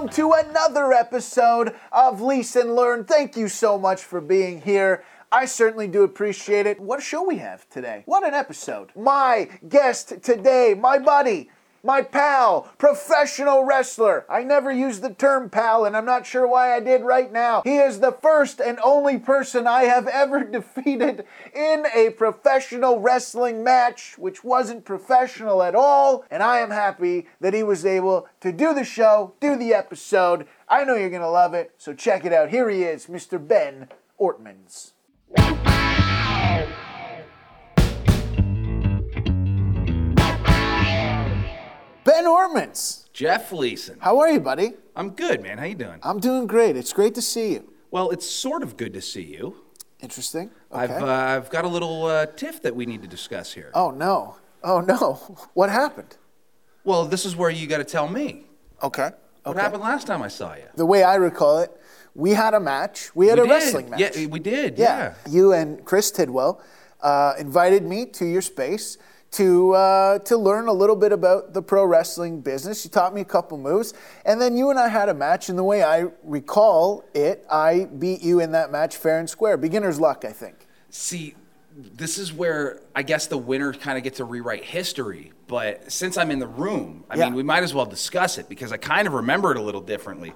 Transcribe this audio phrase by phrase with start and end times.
[0.00, 3.06] Welcome to another episode of Leeson Learned.
[3.06, 5.04] Thank you so much for being here.
[5.30, 6.80] I certainly do appreciate it.
[6.80, 8.04] What a show we have today.
[8.06, 8.92] What an episode.
[8.96, 11.50] My guest today, my buddy,
[11.82, 14.26] my pal, professional wrestler.
[14.28, 17.62] I never used the term pal, and I'm not sure why I did right now.
[17.62, 23.64] He is the first and only person I have ever defeated in a professional wrestling
[23.64, 26.24] match, which wasn't professional at all.
[26.30, 30.46] And I am happy that he was able to do the show, do the episode.
[30.68, 32.50] I know you're going to love it, so check it out.
[32.50, 33.44] Here he is, Mr.
[33.44, 33.88] Ben
[34.20, 34.92] Ortmans.
[42.04, 43.98] Ben Ortmans, Jeff Leeson.
[44.00, 44.72] how are you, buddy?
[44.96, 45.58] I'm good, man.
[45.58, 45.98] How you doing?
[46.02, 46.76] I'm doing great.
[46.76, 47.72] It's great to see you.
[47.90, 49.56] Well, it's sort of good to see you.
[50.00, 50.50] Interesting.
[50.72, 50.82] Okay.
[50.94, 53.70] I've uh, I've got a little uh, tiff that we need to discuss here.
[53.74, 54.36] oh no.
[54.62, 55.36] Oh no.
[55.54, 56.16] What happened?
[56.84, 58.46] Well, this is where you got to tell me
[58.82, 59.02] Okay.
[59.04, 59.14] okay.
[59.42, 60.64] what happened last time I saw you.
[60.76, 61.70] The way I recall it,
[62.14, 63.14] we had a match.
[63.14, 63.50] We had We a did.
[63.52, 64.00] wrestling match.
[64.16, 64.78] Yeah, we did.
[64.78, 65.14] Yeah.
[65.28, 66.62] You and Chris Tidwell
[67.02, 68.96] uh, invited me to your space
[69.32, 72.84] to uh, to learn a little bit about the pro wrestling business.
[72.84, 73.94] You taught me a couple moves,
[74.24, 75.48] and then you and I had a match.
[75.48, 79.56] And the way I recall it, I beat you in that match fair and square.
[79.56, 80.66] Beginner's luck, I think.
[80.90, 81.34] See,
[81.76, 85.32] this is where I guess the winner kind of gets to rewrite history.
[85.46, 87.26] But since I'm in the room, I Yeah.
[87.26, 89.80] mean, we might as well discuss it because I kind of remember it a little
[89.80, 90.32] differently.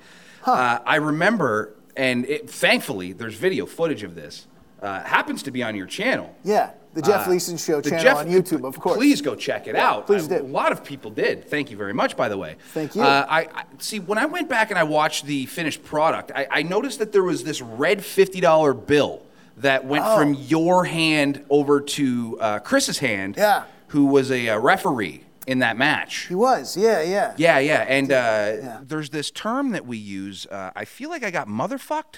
[0.46, 4.46] Uh, I remember, and it, thankfully, there's video footage of this.
[4.84, 6.34] Uh, happens to be on your channel.
[6.44, 8.96] Yeah, the Jeff Uh, Leeson Show channel Jeff- on YouTube, of course.
[8.98, 10.06] Please go check it out.
[10.06, 10.44] please Uh, do.
[10.44, 11.48] A lot of people did.
[11.48, 12.56] Thank you very much, by the way.
[12.74, 13.02] Thank you.
[13.02, 13.98] Uh, I, I see.
[13.98, 17.22] When I went back and I watched the finished product, I, I noticed that there
[17.24, 19.22] was this red fifty dollar bill
[19.56, 20.18] that went Oh.
[20.18, 23.36] from your hand over to uh, Chris's hand.
[23.38, 23.62] Yeah.
[23.88, 26.26] Who was a, uh referee in that match?
[26.28, 27.32] He was, yeah, yeah.
[27.38, 27.82] Yeah, yeah.
[27.88, 30.46] And uh, there's this term that we use.
[30.50, 32.16] Uh, I feel like I got motherfucked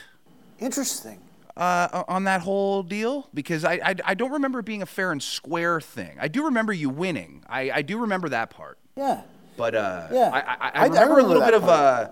[0.59, 1.19] Interesting.
[1.57, 5.13] Uh, on that whole deal because I, I I don't remember it being a fair
[5.13, 6.17] and square thing.
[6.21, 7.45] I do remember you winning.
[7.49, 8.79] I, I do remember that part.
[8.97, 9.23] Yeah.
[9.57, 10.31] But uh, Yeah.
[10.35, 11.71] I, I, I, remember, remember a little bit of part.
[11.71, 12.11] uh,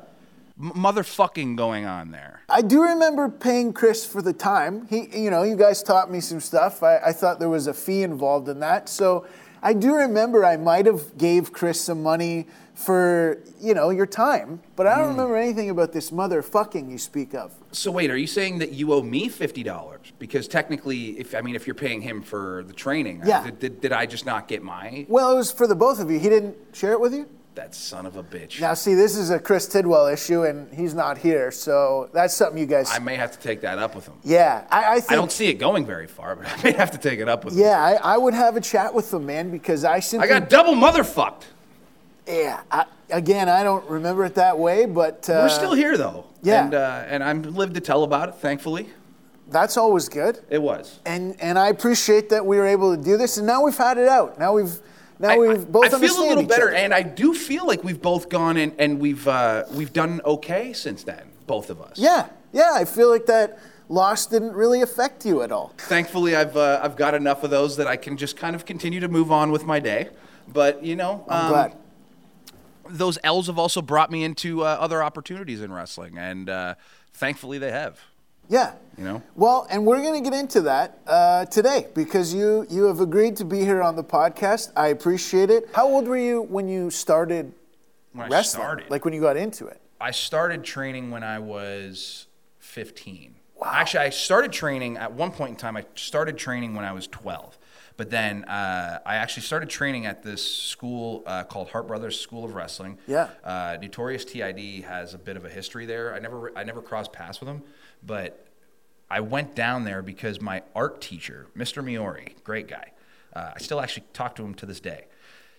[0.59, 2.41] m- motherfucking going on there.
[2.49, 4.87] I do remember paying Chris for the time.
[4.88, 6.82] He, you know, you guys taught me some stuff.
[6.82, 8.88] I, I thought there was a fee involved in that.
[8.88, 9.26] So
[9.62, 14.60] I do remember I might have gave Chris some money for, you know, your time.
[14.76, 14.84] But.
[14.86, 15.10] I don't mm.
[15.10, 17.52] remember anything about this motherfucking you speak of.
[17.72, 20.12] So wait, are you saying that you owe me fifty dollars?
[20.18, 23.44] Because technically, if I mean, if you're paying him for the training, Yeah.
[23.44, 26.10] did, did, did I just not get my Well, it was for the both of
[26.10, 26.18] you.
[26.18, 27.28] He didn't share it with you?
[27.54, 28.60] that son of a bitch?
[28.60, 31.50] Now, see, this is a Chris Tidwell issue, and he's not here.
[31.50, 32.90] So that's something you guys.
[32.90, 34.14] I may have to take that up with him.
[34.22, 35.12] yeah, I, I think.
[35.12, 37.44] I don't see it going very far, but I may have to take it up
[37.44, 37.60] with him.
[37.60, 40.28] Yeah, I, I would have a chat with him, man, because I simply.
[40.28, 41.42] I got double motherfucked.
[42.26, 42.62] Yeah.
[42.70, 45.28] I, again, I don't remember it that way, but.
[45.28, 46.26] Uh, We're still here though.
[46.42, 46.64] yeah.
[46.64, 48.34] And uh, and I'm lived to tell about it.
[48.36, 48.88] Thankfully,
[49.50, 50.40] That's always good.
[50.50, 51.00] it was.
[51.04, 53.98] And and I appreciate that we were able to do this, and now we've had
[53.98, 54.38] it out.
[54.38, 54.78] Now we've
[55.18, 56.74] now I, we've both I feel a little better, other.
[56.74, 60.72] and I do feel like we've both gone in and we've uh, we've done okay
[60.72, 61.98] since then, both of us.
[61.98, 62.72] yeah, yeah.
[62.74, 63.58] I feel like that
[63.88, 65.72] loss didn't really affect you at all.
[65.78, 69.00] Thankfully, I've uh, I've got enough of those that I can just kind of continue
[69.00, 70.08] to move on with my day.
[70.48, 71.76] But you know, I'm um, glad.
[72.88, 76.74] Those L's have also brought me into uh, other opportunities in wrestling, and uh,
[77.12, 78.00] thankfully they have.
[78.48, 78.74] Yeah.
[78.98, 79.22] You know?
[79.34, 83.36] Well, and we're going to get into that uh, today because you you have agreed
[83.36, 84.70] to be here on the podcast.
[84.76, 85.68] I appreciate it.
[85.74, 87.52] How old were you when you started
[88.12, 88.60] When I wrestling?
[88.62, 89.80] started, Like when you got into it?
[90.00, 92.26] I started training when I was
[92.58, 93.34] 15.
[93.56, 93.70] Wow.
[93.72, 95.76] Actually, I started training at one point in time.
[95.76, 97.56] I started training when I was 12.
[97.96, 102.44] But then uh, I actually started training at this school uh, called Hart Brothers School
[102.44, 102.99] of Wrestling.
[103.06, 103.29] Yeah.
[103.44, 106.12] Uh, Notorious TID has a bit of a history there.
[106.12, 107.62] I never, I never crossed paths with him,
[108.05, 108.46] but
[109.08, 111.85] I went down there because my art teacher, Mr.
[111.85, 112.91] Miori, great guy.
[113.32, 115.06] Uh, I still actually talk to him to this day.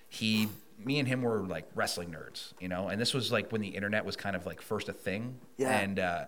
[0.09, 3.61] He, me and him were like wrestling nerds, you know, and this was like when
[3.61, 5.39] the internet was kind of like first a thing.
[5.57, 5.77] Yeah.
[5.77, 6.25] And uh,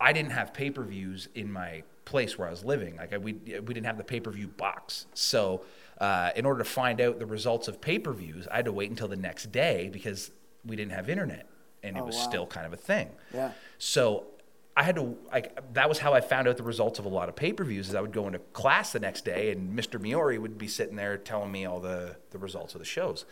[0.00, 2.96] I didn't have pay per views in my place where I was living.
[2.96, 5.06] Like I, we, we didn't have the pay per view box.
[5.14, 5.64] So
[6.00, 8.72] uh, in order to find out the results of pay per views, I had to
[8.72, 10.30] wait until the next day because
[10.64, 11.46] we didn't have internet
[11.82, 12.22] and it was wow.
[12.22, 13.10] still kind of a thing.
[13.32, 13.52] Yeah.
[13.76, 14.24] So
[14.76, 17.28] I had to like that was how I found out the results of a lot
[17.28, 20.00] of pay-per-views is I would go into class the next day and Mr.
[20.00, 23.26] Miori would be sitting there telling me all the the results of the shows.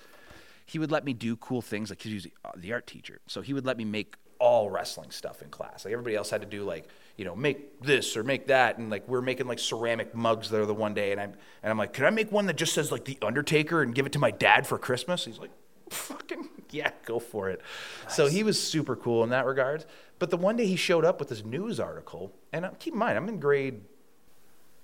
[0.67, 2.27] He would let me do cool things like he was
[2.57, 3.21] the art teacher.
[3.27, 5.85] So he would let me make all wrestling stuff in class.
[5.85, 8.91] Like everybody else had to do like, you know, make this or make that and
[8.91, 11.93] like we're making like ceramic mugs there the one day and I'm and I'm like,
[11.93, 14.31] "Could I make one that just says like the Undertaker and give it to my
[14.31, 15.51] dad for Christmas?" He's like,
[15.91, 17.61] fucking yeah, go for it.
[18.09, 19.85] So he was super cool in that regard.
[20.19, 22.99] But the one day he showed up with this news article, and uh, keep in
[22.99, 23.83] mind, I'm in grade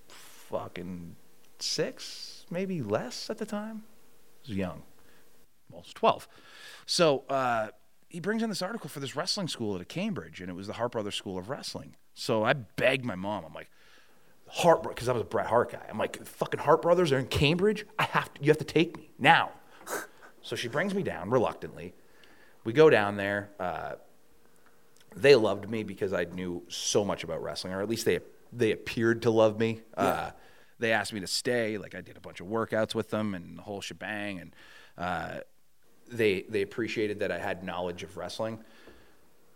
[0.08, 1.17] fucking
[1.58, 3.85] six, maybe less at the time.
[4.44, 4.82] I was young.
[5.70, 6.28] Well, I was 12.
[6.85, 7.69] So uh,
[8.08, 10.75] he brings in this article for this wrestling school at Cambridge, and it was the
[10.75, 11.96] Hart Brothers School of Wrestling.
[12.14, 13.44] So I begged my mom.
[13.44, 13.70] I'm like,
[14.49, 15.87] Hart, because I was a Bret Hart guy.
[15.88, 17.87] I'm like, fucking Hart Brothers are in Cambridge.
[17.99, 19.50] I have to, you have to take me now.
[20.43, 21.94] so she brings me down reluctantly.
[22.64, 23.50] We go down there.
[23.59, 23.94] Uh,
[25.17, 28.20] they loved me because I knew so much about wrestling, or at least they
[28.53, 29.81] they appeared to love me.
[29.97, 30.03] Yeah.
[30.05, 30.31] Uh,
[30.79, 31.79] they asked me to stay.
[31.79, 34.56] Like I did a bunch of workouts with them and the whole shebang, and
[34.99, 35.38] uh,
[36.11, 38.59] they they appreciated that I had knowledge of wrestling.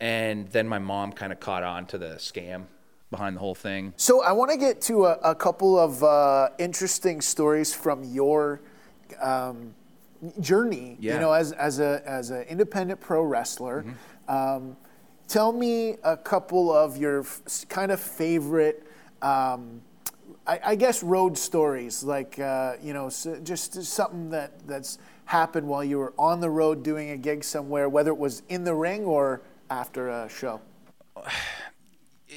[0.01, 2.65] And then my mom kind of caught on to the scam
[3.11, 3.95] behind the whole thing.
[3.97, 8.61] So I want to get to a, a couple of uh, interesting stories from your
[9.21, 9.75] um,
[10.41, 10.97] journey.
[11.01, 11.15] Yeah.
[11.15, 13.83] You know, as as a as an independent pro wrestler.
[13.83, 14.31] Mm-hmm.
[14.31, 14.77] Um,
[15.29, 18.87] tell me a couple of your f- kind of favorite.
[19.23, 19.83] Um,
[20.47, 25.67] I, I, guess road stories, like uh, you know, so just something that that's happened
[25.67, 28.75] while you were on the road doing a gig somewhere, whether it was in the
[28.75, 30.61] ring or after a show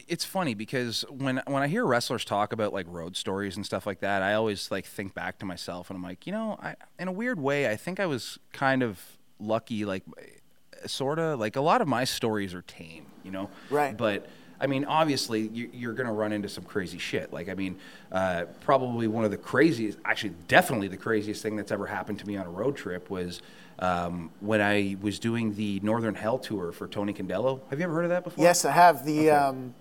[0.08, 3.88] it's funny because when when I hear wrestlers talk about like road stories and stuff
[3.88, 6.76] like that, I always like think back to myself and I'm like, you know, I,
[7.00, 9.02] in a weird way, I think I was kind of
[9.40, 10.04] lucky, like
[10.86, 13.96] sort of like a lot of my stories are tame, you know, right?
[13.96, 14.28] But
[14.62, 17.31] I mean, obviously, you, are going to run into some crazy shit.
[17.31, 17.78] Like, I mean,
[18.12, 22.28] uh, probably one of the craziest, actually, definitely the craziest thing that's ever happened to
[22.28, 23.42] me on a road trip was
[23.80, 27.62] um, when I was doing the Northern Hell tour for Tony Condello.
[27.70, 28.44] Have you ever heard of that before?
[28.44, 29.06] Yes, I have.
[29.06, 29.30] The okay.
[29.30, 29.74] um,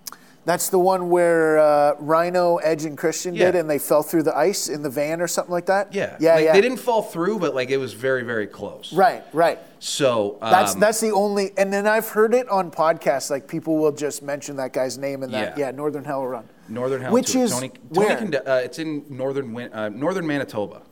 [0.44, 3.46] that's the one where uh, Rhino, Edge, and Christian yeah.
[3.50, 5.92] did, and they fell through the ice in the van or something like that.
[5.92, 6.52] Yeah, yeah, like, yeah.
[6.54, 8.92] They didn't fall through, but like it was very, very close.
[8.92, 9.58] Right, right.
[9.80, 11.50] So um, that's that's the only.
[11.58, 13.30] And then I've heard it on podcasts.
[13.30, 15.58] Like people will just mention that guy's name and that.
[15.58, 16.48] Yeah, yeah Northern Hell Run.
[16.68, 17.44] Northern Hell, which tour.
[17.44, 18.18] is Tony, where?
[18.18, 20.82] Tony uh, it's in northern uh, northern Manitoba.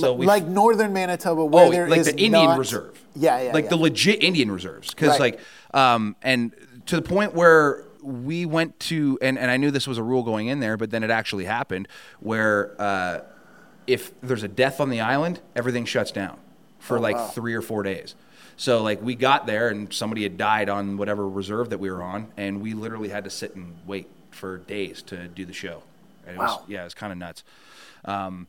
[0.00, 3.00] So like northern Manitoba, where oh, there like is the Indian not, Reserve.
[3.14, 3.70] Yeah, yeah, like yeah.
[3.70, 5.20] the legit Indian reserves, because right.
[5.34, 5.40] like,
[5.72, 6.52] um, and
[6.86, 10.22] to the point where we went to, and, and I knew this was a rule
[10.22, 11.88] going in there, but then it actually happened
[12.20, 13.20] where uh,
[13.86, 16.38] if there's a death on the island, everything shuts down
[16.78, 17.26] for oh, like wow.
[17.28, 18.14] three or four days.
[18.56, 22.02] So like we got there and somebody had died on whatever reserve that we were
[22.02, 25.82] on, and we literally had to sit and wait for days to do the show.
[26.26, 26.46] And it wow.
[26.46, 27.44] was yeah, it was kind of nuts.
[28.04, 28.46] Um,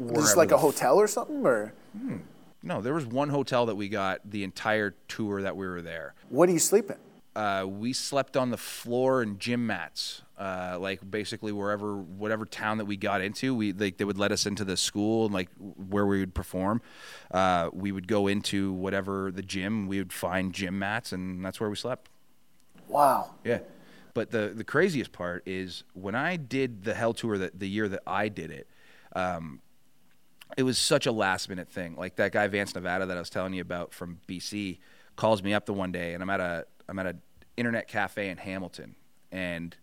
[0.00, 1.72] this is like a hotel or something, or?
[1.96, 2.18] Hmm.
[2.62, 6.14] No, there was one hotel that we got the entire tour that we were there.
[6.28, 6.96] What do you sleep in?
[7.34, 12.76] Uh, we slept on the floor and gym mats, uh, like basically wherever, whatever town
[12.76, 15.48] that we got into, we like they would let us into the school and like
[15.58, 16.82] where we would perform.
[17.30, 21.58] Uh, we would go into whatever the gym, we would find gym mats, and that's
[21.58, 22.10] where we slept.
[22.86, 23.30] Wow.
[23.44, 23.60] Yeah,
[24.12, 27.88] but the the craziest part is when I did the Hell Tour that the year
[27.88, 28.68] that I did it.
[29.14, 29.61] Um,
[30.56, 31.96] it was such a last minute thing.
[31.96, 34.78] Like that guy Vance Nevada that I was telling you about from BC
[35.16, 37.22] calls me up the one day, and I'm at a I'm at an
[37.56, 38.96] internet cafe in Hamilton,
[39.30, 39.76] and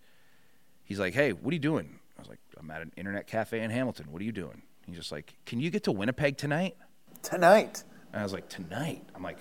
[0.83, 3.61] he's like, "Hey, what are you doing?" I was like, "I'm at an internet cafe
[3.61, 4.11] in Hamilton.
[4.11, 6.77] What are you doing?" He's just like, "Can you get to Winnipeg tonight?"
[7.21, 7.83] Tonight.
[8.11, 9.38] And I was like, "Tonight." I'm like,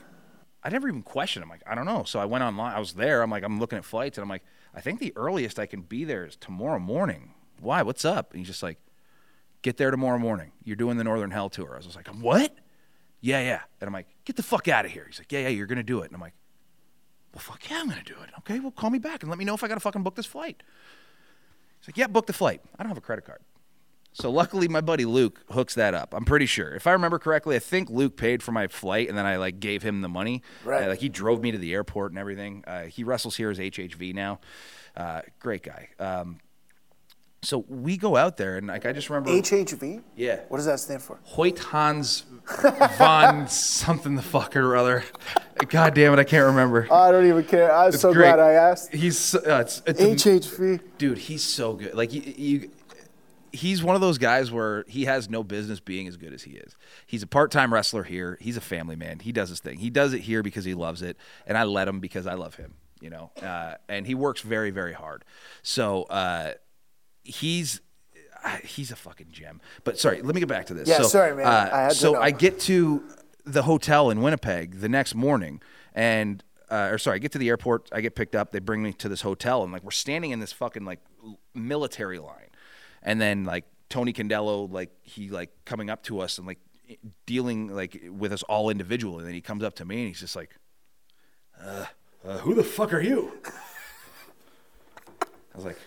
[0.63, 1.45] I never even questioned.
[1.45, 2.05] I'm like, I don't know.
[2.05, 2.75] So I went online.
[2.75, 3.23] I was there.
[3.23, 4.45] I'm like, I'm looking at flights, and I'm like,
[4.75, 7.35] I think the earliest I can be there is tomorrow morning.
[7.61, 7.83] Why?
[7.83, 8.33] What's up?
[8.33, 8.79] And he's just like,
[9.63, 10.53] Get there tomorrow morning.
[10.65, 11.75] You're doing the Northern Hell tour.
[11.75, 12.55] I was like, what?
[13.21, 13.61] Yeah, yeah.
[13.81, 15.05] And I'm like, get the fuck out of here.
[15.09, 16.07] He's like, yeah, yeah, you're gonna do it.
[16.07, 16.35] And I'm like,
[17.35, 18.31] well, fuck yeah, I'm gonna do it.
[18.39, 20.27] Okay, well, call me back and let me know if I gotta fucking book this
[20.27, 20.63] flight.
[21.81, 22.61] He's like, yeah, book the flight.
[22.79, 23.41] I don't have a credit card.
[24.13, 26.13] So luckily, my buddy Luke hooks that up.
[26.13, 26.75] I'm pretty sure.
[26.75, 29.61] If I remember correctly, I think Luke paid for my flight, and then I like
[29.61, 30.43] gave him the money.
[30.65, 30.85] Right.
[30.85, 32.65] Uh, like he drove me to the airport and everything.
[32.67, 34.41] Uh, he wrestles here as HHV now.
[34.97, 35.91] Uh, great guy.
[36.01, 36.39] Um,
[37.43, 40.03] so we go out there, and like I just remember HHV.
[40.17, 40.41] Yeah.
[40.49, 41.19] What does that stand for?
[41.25, 42.25] Hoyt Hans
[42.99, 45.05] von something the fucker or other.
[45.69, 46.87] God damn it, I can't remember.
[46.93, 47.73] I don't even care.
[47.75, 48.25] I'm It's so great.
[48.35, 48.93] glad I asked.
[48.95, 50.81] He's uh, it's, it's a- HHV.
[50.99, 51.19] dude.
[51.19, 51.95] He's so good.
[51.95, 52.71] Like you, you,
[53.53, 56.53] he's one of those guys where he has no business being as good as he
[56.53, 56.77] is.
[57.07, 58.37] He's a part-time wrestler here.
[58.41, 59.21] He's a family man.
[59.21, 59.79] He does his thing.
[59.79, 61.17] He does it here because he loves it,
[61.47, 62.75] and I let him because I love him.
[63.01, 65.25] You know, uh, and he works very, very hard.
[65.63, 66.55] So uh,
[67.29, 67.81] he's.
[68.45, 69.61] uh, He's a fucking gem.
[69.85, 70.89] But sorry, let me get back to this.
[70.89, 71.47] Yeah, so, sorry, man.
[71.47, 72.21] uh, I had to so.
[72.21, 73.03] I get to
[73.45, 75.61] the hotel in Winnipeg the next morning,
[75.95, 77.89] and uh, or sorry, I get to the airport.
[77.93, 78.53] I get picked up.
[78.53, 81.01] They bring me to this hotel, and like we're standing in this fucking like
[81.55, 82.51] military line,
[83.03, 86.59] and then like Tony Condello, like he like coming up to us and like
[87.27, 89.19] dealing like with us all individually.
[89.19, 90.55] And then he comes up to me and he's just like,
[91.61, 91.87] uh,
[92.25, 93.33] uh, "Who the fuck are you?"
[95.23, 95.79] I was like,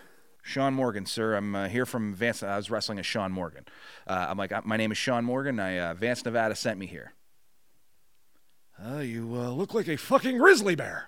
[0.52, 1.36] Sean Morgan, sir.
[1.36, 2.44] I'm uh, here from Vance.
[2.44, 3.64] I was wrestling as Sean Morgan.
[4.06, 5.62] Uh, I'm like, my name is Sean Morgan.
[5.62, 7.14] I uh, Vance, Nevada sent me here.
[8.78, 11.08] Uh, you uh, look like a fucking grizzly bear.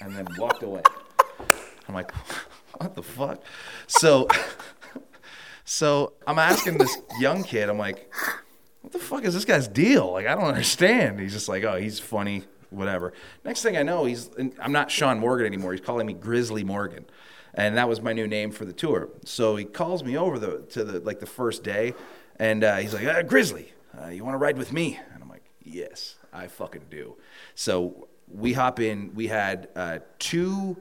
[0.00, 0.82] And then walked away.
[1.88, 2.12] I'm like,
[2.76, 3.42] what the fuck?
[3.88, 4.28] So,
[5.64, 7.68] so I'm asking this young kid.
[7.68, 8.08] I'm like,
[8.82, 10.12] what the fuck is this guy's deal?
[10.12, 11.18] Like, I don't understand.
[11.18, 13.12] He's just like, oh, he's funny, whatever.
[13.44, 14.30] Next thing I know, he's
[14.60, 15.72] I'm not Sean Morgan anymore.
[15.72, 17.06] He's calling me Grizzly Morgan
[17.58, 19.08] and that was my new name for the tour.
[19.24, 21.92] So he calls me over the, to the like the first day,
[22.36, 25.28] and uh, he's like, uh, "Grizzly, uh, you want to ride with me?" And I'm
[25.28, 27.16] like, "Yes, I fucking do."
[27.56, 29.12] So we hop in.
[29.12, 30.76] We had uh, two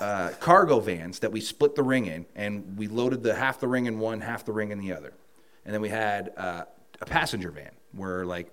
[0.00, 3.68] uh, cargo vans that we split the ring in, and we loaded the half the
[3.68, 5.12] ring in one, half the ring in the other,
[5.64, 6.64] and then we had uh,
[7.00, 8.50] a passenger van where like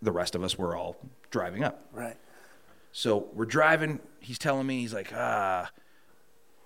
[0.00, 0.96] the rest of us were all
[1.32, 1.88] driving up.
[1.92, 2.16] Right.
[2.92, 3.98] So we're driving.
[4.20, 5.68] He's telling me, he's like, ah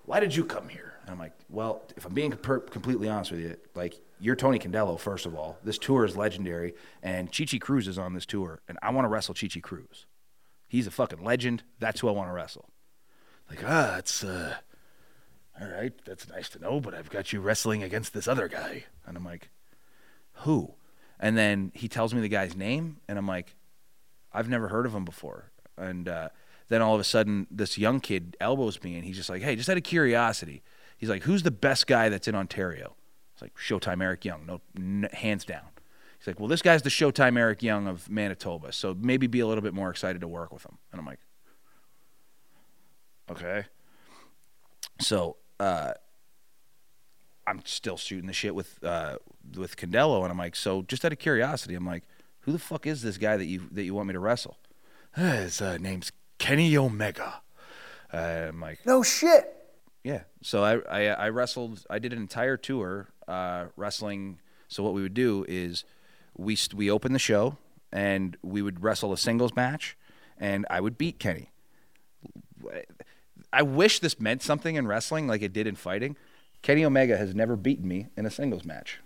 [0.05, 0.93] why did you come here?
[1.01, 4.97] And I'm like, well, if I'm being completely honest with you, like, you're Tony Condello,
[4.97, 5.57] first of all.
[5.63, 9.09] This tour is legendary, and Chichi Cruz is on this tour, and I want to
[9.09, 10.05] wrestle Chichi Cruz.
[10.67, 11.63] He's a fucking legend.
[11.79, 12.69] That's who I want to wrestle.
[13.49, 14.55] Like, ah, it's, uh,
[15.59, 18.85] all right, that's nice to know, but I've got you wrestling against this other guy.
[19.05, 19.49] And I'm like,
[20.37, 20.73] who?
[21.19, 23.55] And then he tells me the guy's name, and I'm like,
[24.31, 25.51] I've never heard of him before.
[25.77, 26.29] And, uh,
[26.69, 29.55] then all of a sudden, this young kid elbows me, and he's just like, "Hey,
[29.55, 30.63] just out of curiosity,"
[30.97, 32.95] he's like, "Who's the best guy that's in Ontario?"
[33.33, 35.65] It's like Showtime Eric Young, no, n- hands down.
[36.17, 39.47] He's like, "Well, this guy's the Showtime Eric Young of Manitoba, so maybe be a
[39.47, 41.19] little bit more excited to work with him." And I'm like,
[43.29, 43.65] "Okay."
[45.01, 45.93] So uh,
[47.45, 49.17] I'm still shooting the shit with uh,
[49.55, 52.03] with Condello, and I'm like, "So just out of curiosity, I'm like,
[52.41, 54.57] who the fuck is this guy that you that you want me to wrestle?"
[55.15, 56.11] His uh, name's
[56.43, 57.41] Kenny Omega.
[58.13, 59.45] Uh, I'm like, no shit.
[60.03, 60.23] Yeah.
[60.41, 61.85] So I, I, I wrestled.
[61.89, 64.39] I did an entire tour uh, wrestling.
[64.67, 65.85] So what we would do is
[66.35, 67.55] we we open the show
[67.93, 69.95] and we would wrestle a singles match,
[70.37, 71.49] and I would beat Kenny.
[73.53, 76.17] I wish this meant something in wrestling like it did in fighting.
[76.61, 78.99] Kenny Omega has never beaten me in a singles match.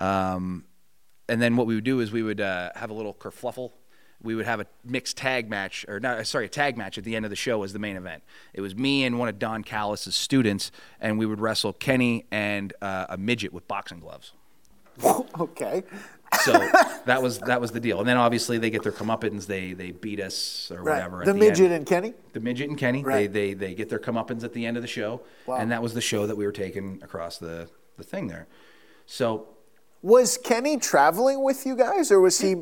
[0.00, 0.64] Um,
[1.28, 3.72] and then what we would do is we would uh, have a little kerfluffle
[4.22, 7.14] we would have a mixed tag match, or not, sorry, a tag match at the
[7.14, 8.22] end of the show as the main event.
[8.52, 12.72] It was me and one of Don Callis's students, and we would wrestle Kenny and
[12.82, 14.32] uh, a midget with boxing gloves.
[15.40, 15.84] okay.
[16.42, 16.52] So
[17.06, 19.46] that was that was the deal, and then obviously they get their comeuppance.
[19.46, 20.96] They they beat us or right.
[20.96, 21.24] whatever.
[21.24, 21.74] The, the midget end.
[21.74, 22.14] and Kenny.
[22.32, 23.02] The midget and Kenny.
[23.02, 23.32] Right.
[23.32, 25.56] They they they get their comeuppance at the end of the show, wow.
[25.56, 28.46] and that was the show that we were taking across the the thing there.
[29.06, 29.48] So
[30.02, 32.56] was Kenny traveling with you guys, or was he?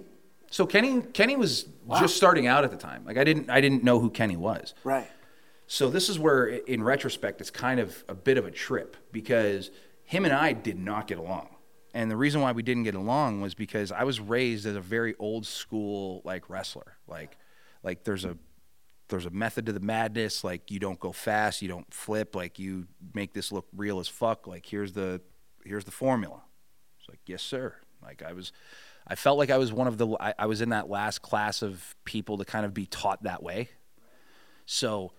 [0.51, 2.01] So Kenny Kenny was wow.
[2.01, 3.05] just starting out at the time.
[3.05, 4.75] Like I didn't I didn't know who Kenny was.
[4.85, 5.09] Right.
[5.67, 9.71] So this is where in retrospect it's kind of a bit of a trip because
[10.05, 11.49] him and I did not get along.
[11.93, 14.81] And the reason why we didn't get along was because I was raised as a
[14.81, 16.97] very old school like wrestler.
[17.09, 17.37] Like
[17.83, 18.37] like there's a
[19.09, 22.59] there's a method to the madness, like you don't go fast, you don't flip, like
[22.59, 24.47] you make this look real as fuck.
[24.47, 25.21] Like here's the
[25.65, 26.43] here's the formula.
[26.99, 27.75] It's like, yes, sir.
[28.03, 28.53] Like I was
[29.07, 31.63] I felt like I was one of the I, I was in that last class
[31.63, 33.69] of people to kind of be taught that way.
[34.65, 35.13] So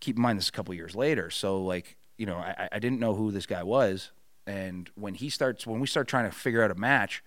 [0.00, 1.30] keep in mind this is a couple years later.
[1.30, 4.10] So like you know I, I didn't know who this guy was,
[4.46, 7.22] and when he starts when we start trying to figure out a match,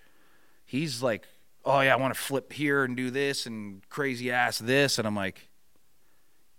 [0.65, 1.25] he's like,
[1.63, 5.07] oh yeah, I want to flip here and do this and crazy ass this, and
[5.07, 5.49] I'm like,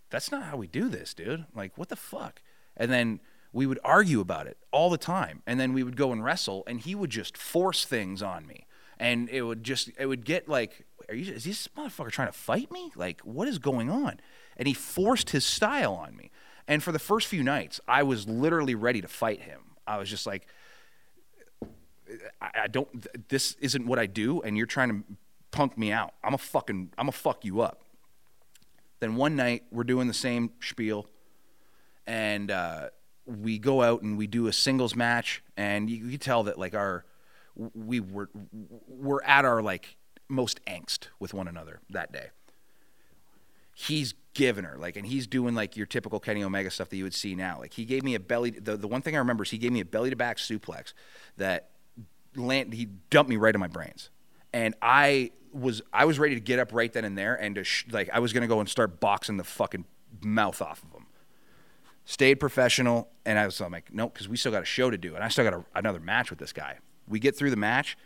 [0.08, 1.44] that's not how we do this, dude.
[1.54, 2.40] like what the fuck?
[2.74, 3.20] And then
[3.52, 6.64] we would argue about it all the time, and then we would go and wrestle,
[6.66, 8.64] and he would just force things on me
[9.00, 12.38] and it would just it would get like are you is this motherfucker trying to
[12.38, 12.92] fight me?
[12.94, 14.20] Like what is going on?
[14.56, 16.30] And he forced his style on me.
[16.68, 19.62] And for the first few nights i was literally ready to fight him.
[19.86, 20.46] I was just like
[22.40, 25.16] i, I don't this isn't what i do and you're trying to
[25.50, 26.12] punk me out.
[26.22, 27.80] I'm a fucking i'm a fuck you up.
[29.00, 31.06] Then one night we're doing the same spiel
[32.06, 32.90] and uh,
[33.24, 36.74] we go out and we do a singles match and you, you tell that like
[36.74, 37.06] our
[37.54, 38.30] we were
[38.88, 39.96] were at our like
[40.28, 42.28] most angst with one another that day.
[43.74, 47.04] He's giving her like, and he's doing like your typical Kenny Omega stuff that you
[47.04, 47.58] would see now.
[47.58, 48.50] Like he gave me a belly.
[48.50, 50.92] The, the one thing I remember is he gave me a belly to back suplex
[51.36, 51.70] that
[52.36, 52.72] land.
[52.74, 54.10] He dumped me right in my brains,
[54.52, 57.64] and I was I was ready to get up right then and there and to
[57.64, 59.84] sh- like I was gonna go and start boxing the fucking
[60.20, 61.06] mouth off of him.
[62.04, 64.98] Stayed professional, and I was I'm like, nope, because we still got a show to
[64.98, 66.78] do, and I still got a, another match with this guy.
[67.08, 67.96] We get through the match.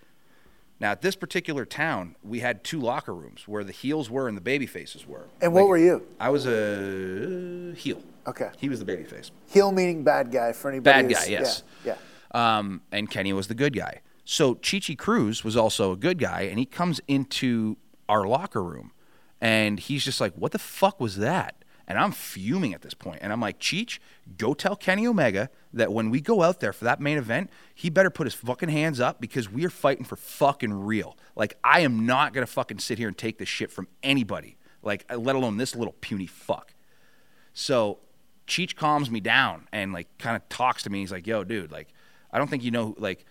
[0.81, 4.37] Now, at this particular town, we had two locker rooms where the heels were and
[4.37, 5.27] the baby faces were.
[5.41, 6.07] And what were you?
[6.19, 8.03] I was a heel.
[8.27, 8.51] Okay.
[8.59, 9.31] He was the baby face.
[9.47, 11.03] Heel meaning bad guy for anybody.
[11.03, 11.63] Bad guy, yes.
[11.85, 11.95] Yeah.
[12.35, 12.59] yeah.
[12.59, 14.01] Um, and Kenny was the good guy.
[14.25, 17.77] So Chichi Cruz was also a good guy, and he comes into
[18.09, 18.93] our locker room,
[19.41, 23.19] and he's just like, "What the fuck was that?" And I'm fuming at this point,
[23.21, 23.99] and I'm like, "Cheech,
[24.39, 27.91] go tell Kenny Omega that when we go out there for that main event, he
[27.91, 31.17] better put his fucking hands up because we are fighting for fucking real.
[31.37, 35.05] Like I am not gonna fucking sit here and take this shit from anybody, like
[35.11, 36.73] uh, let alone this little puny fuck."
[37.53, 37.99] So
[38.47, 41.01] Cheech calms me down and like kind of talks to me.
[41.01, 41.89] He's like, "Yo, dude, like,
[42.31, 42.95] I don't think you know.
[42.99, 43.25] Like,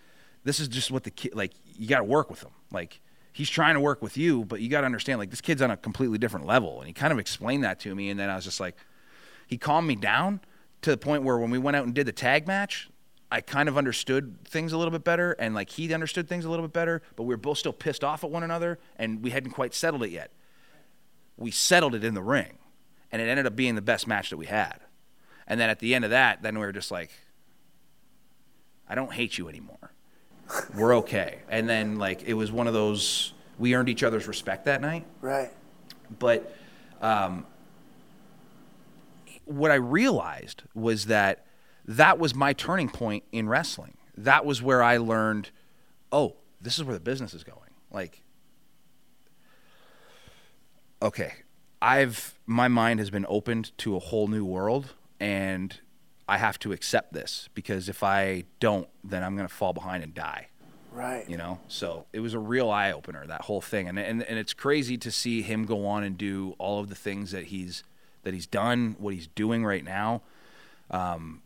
[0.43, 1.36] this is just what the kid.
[1.36, 2.51] Like, you got to work with him.
[2.72, 3.01] Like,
[3.33, 5.71] he's trying to work with you, but you got to understand, like, this kid's on
[5.71, 8.35] a completely different level." And he kind of explained that to me, and then I
[8.35, 8.77] was just like,
[9.47, 10.39] he calmed me down
[10.83, 12.89] to the point where when we went out and did the tag match.
[13.31, 16.51] I kind of understood things a little bit better, and like he understood things a
[16.51, 19.31] little bit better, but we were both still pissed off at one another, and we
[19.31, 20.31] hadn't quite settled it yet.
[21.35, 22.59] We settled it in the ring,
[23.11, 24.81] and it ended up being the best match that we had.
[25.47, 27.09] And then at the end of that, then we were just like,
[28.87, 29.92] I don't hate you anymore.
[30.75, 31.39] We're okay.
[31.50, 35.05] And then like it was one of those we earned each other's respect that night.
[35.21, 35.51] Right.
[36.19, 36.55] But
[37.01, 37.45] um,
[39.45, 41.45] what I realized was that
[41.85, 43.97] that was my turning point in wrestling.
[44.15, 45.51] That was where I learned,
[46.12, 47.59] oh, this is where the business is going.
[47.91, 48.21] Like,
[51.01, 51.33] okay,
[51.81, 55.79] I've my mind has been opened to a whole new world, and
[56.33, 60.15] I have to accept this because if I don't, then I'm gonna fall behind and
[60.15, 60.48] die.
[60.91, 61.29] Right.
[61.29, 61.59] you know?
[61.67, 63.87] So it was a real eye opener that whole thing.
[63.87, 66.96] And, and and it's crazy to see him go on and do all of the
[66.96, 67.83] things that he's
[68.24, 70.24] that he's done what he's doing right now.
[70.89, 71.43] Um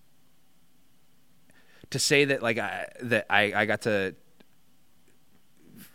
[1.90, 4.16] to say that like I that I I got to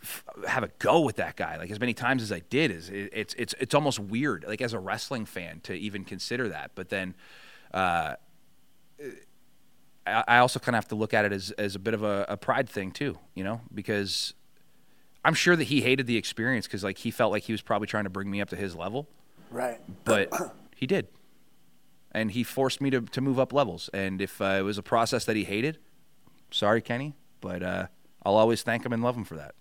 [0.03, 2.89] f- have a go with that guy like as many times as I did is
[2.89, 6.71] it, it's it's it's almost weird like as a wrestling fan to even consider that.
[6.75, 7.15] But then
[7.73, 8.17] uh
[10.05, 12.03] I I also kind of have to look at it as, as a bit of
[12.03, 14.33] a, a pride thing too, you know, because
[15.23, 17.87] I'm sure that he hated the experience because like he felt like he was probably
[17.87, 19.07] trying to bring me up to his level,
[19.49, 19.79] Right.
[20.03, 20.29] but
[20.75, 21.07] he did,
[22.11, 23.89] and he forced me to to move up levels.
[23.93, 25.77] And if uh, it was a process that he hated,
[26.51, 27.87] sorry, Kenny, but uh,
[28.25, 29.55] I'll always thank him and love him for that.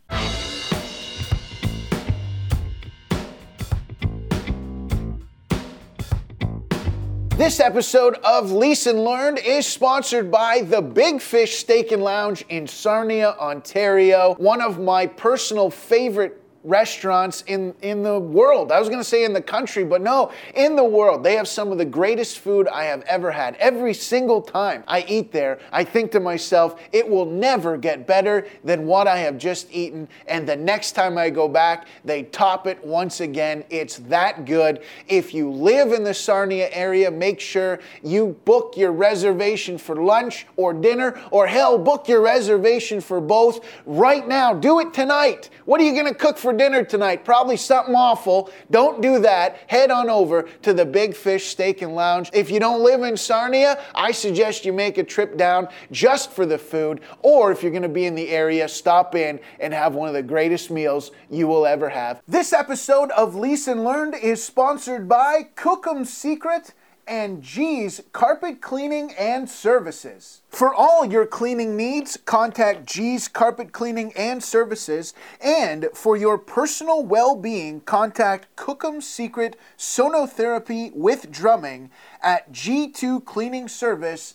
[7.43, 12.69] This episode of Leeson Learned is sponsored by the Big Fish Steak and Lounge in
[12.69, 14.37] Sarnia, Ontario.
[14.39, 18.70] One of my personal favorite restaurants in, in the world.
[18.70, 21.25] I was going to say in the country, but no, in the world.
[21.25, 23.57] They have some of the greatest food I have ever had.
[23.57, 28.46] Every single time I eat there, I think to myself, it will never get better
[28.64, 30.09] than what I have just eaten.
[30.27, 33.64] And the next time I go back, they top it once again.
[33.70, 34.83] It's that good.
[35.09, 40.46] If you live in the Sarnia area, make sure you book your reservation for lunch
[40.57, 44.55] or dinner, or hell, book your reservation for both right now.
[44.55, 45.51] Do it tonight.
[45.64, 47.25] What are you going to cook for dinner tonight?
[47.25, 48.51] Probably something awful.
[48.71, 49.59] Don't do that.
[49.67, 52.31] Head on over to the Big Fish Steak and Lounge.
[52.33, 56.47] If you don't live in Sarnia, I suggest you make a trip down just for
[56.47, 59.95] the food, or if you're going to be in the area, stop in and have
[59.95, 62.23] one of the greatest meals you will ever have.
[62.27, 66.75] This episode of Leeson Learned is sponsored by Cookum's Secret
[67.07, 70.43] and G's Carpet Cleaning and Services.
[70.49, 75.15] For all your cleaning needs, contact G's Carpet Cleaning and Services.
[75.41, 81.91] And for your personal well being, contact Cookum's Secret Sonotherapy with Drumming
[82.23, 84.35] at G2 Cleaning Service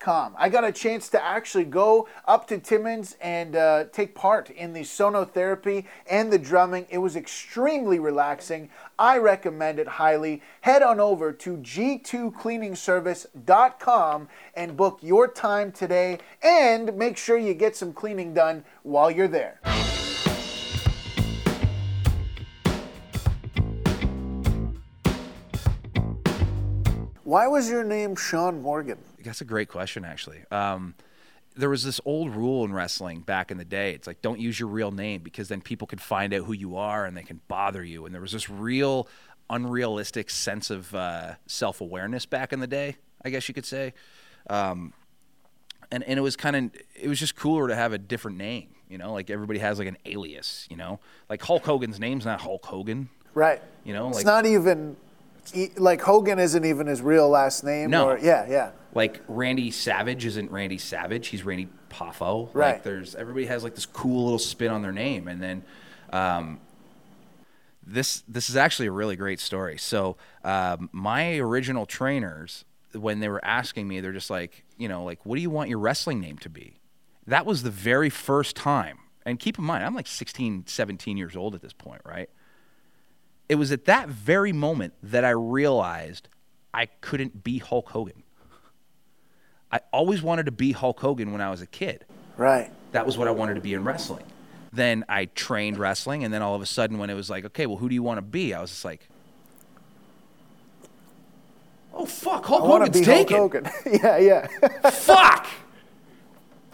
[0.00, 0.34] com.
[0.38, 4.72] I got a chance to actually go up to Timmins and uh, take part in
[4.72, 6.86] the sonotherapy and the drumming.
[6.90, 8.70] It was extremely relaxing.
[8.98, 10.42] I recommend it highly.
[10.62, 17.76] Head on over to g2cleaningservice.com and book your time today and make sure you get
[17.76, 19.60] some cleaning done while you're there.
[27.26, 28.98] Why was your name Sean Morgan?
[29.26, 30.44] That's a great question, actually.
[30.50, 30.94] Um,
[31.56, 33.92] there was this old rule in wrestling back in the day.
[33.92, 36.76] It's like don't use your real name because then people can find out who you
[36.76, 38.04] are and they can bother you.
[38.04, 39.08] And there was this real
[39.48, 43.94] unrealistic sense of uh, self awareness back in the day, I guess you could say.
[44.50, 44.92] Um,
[45.90, 48.68] and and it was kind of it was just cooler to have a different name.
[48.88, 50.66] You know, like everybody has like an alias.
[50.70, 53.08] You know, like Hulk Hogan's name's not Hulk Hogan.
[53.34, 53.62] Right.
[53.84, 54.96] You know, it's like- not even
[55.76, 57.90] like Hogan isn't even his real last name.
[57.90, 58.10] No.
[58.10, 58.70] Or, yeah, yeah.
[58.94, 61.28] Like Randy Savage isn't Randy Savage.
[61.28, 62.48] He's Randy Poffo.
[62.52, 62.74] Right.
[62.74, 65.64] Like there's everybody has like this cool little spin on their name, and then
[66.12, 66.60] um,
[67.86, 69.78] this this is actually a really great story.
[69.78, 75.04] So um, my original trainers, when they were asking me, they're just like, you know,
[75.04, 76.80] like, what do you want your wrestling name to be?
[77.26, 78.98] That was the very first time.
[79.24, 82.30] And keep in mind, I'm like 16, 17 years old at this point, right?
[83.48, 86.28] It was at that very moment that I realized
[86.74, 88.22] I couldn't be Hulk Hogan.
[89.70, 92.04] I always wanted to be Hulk Hogan when I was a kid.
[92.36, 92.70] Right.
[92.92, 94.24] That was what I wanted to be in wrestling.
[94.72, 97.66] Then I trained wrestling, and then all of a sudden, when it was like, okay,
[97.66, 98.52] well, who do you want to be?
[98.52, 99.08] I was just like,
[101.94, 103.54] oh fuck, Hulk I want to Hogan's be Hulk.
[103.54, 103.70] Hogan.
[104.02, 104.90] yeah, yeah.
[104.90, 105.46] fuck.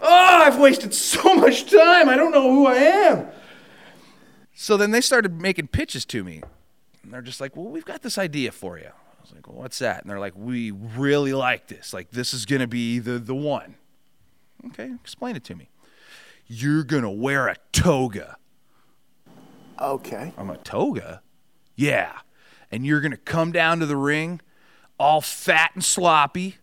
[0.01, 2.09] Oh, I've wasted so much time.
[2.09, 3.27] I don't know who I am.
[4.53, 6.43] So then they started making pitches to me.
[7.03, 8.87] And they're just like, well, we've got this idea for you.
[8.87, 10.01] I was like, well, what's that?
[10.01, 11.93] And they're like, we really like this.
[11.93, 13.75] Like, this is going to be the, the one.
[14.67, 15.69] Okay, explain it to me.
[16.47, 18.37] You're going to wear a toga.
[19.79, 20.33] okay.
[20.37, 21.21] I'm a toga?
[21.75, 22.19] Yeah.
[22.71, 24.41] And you're going to come down to the ring
[24.99, 26.57] all fat and sloppy,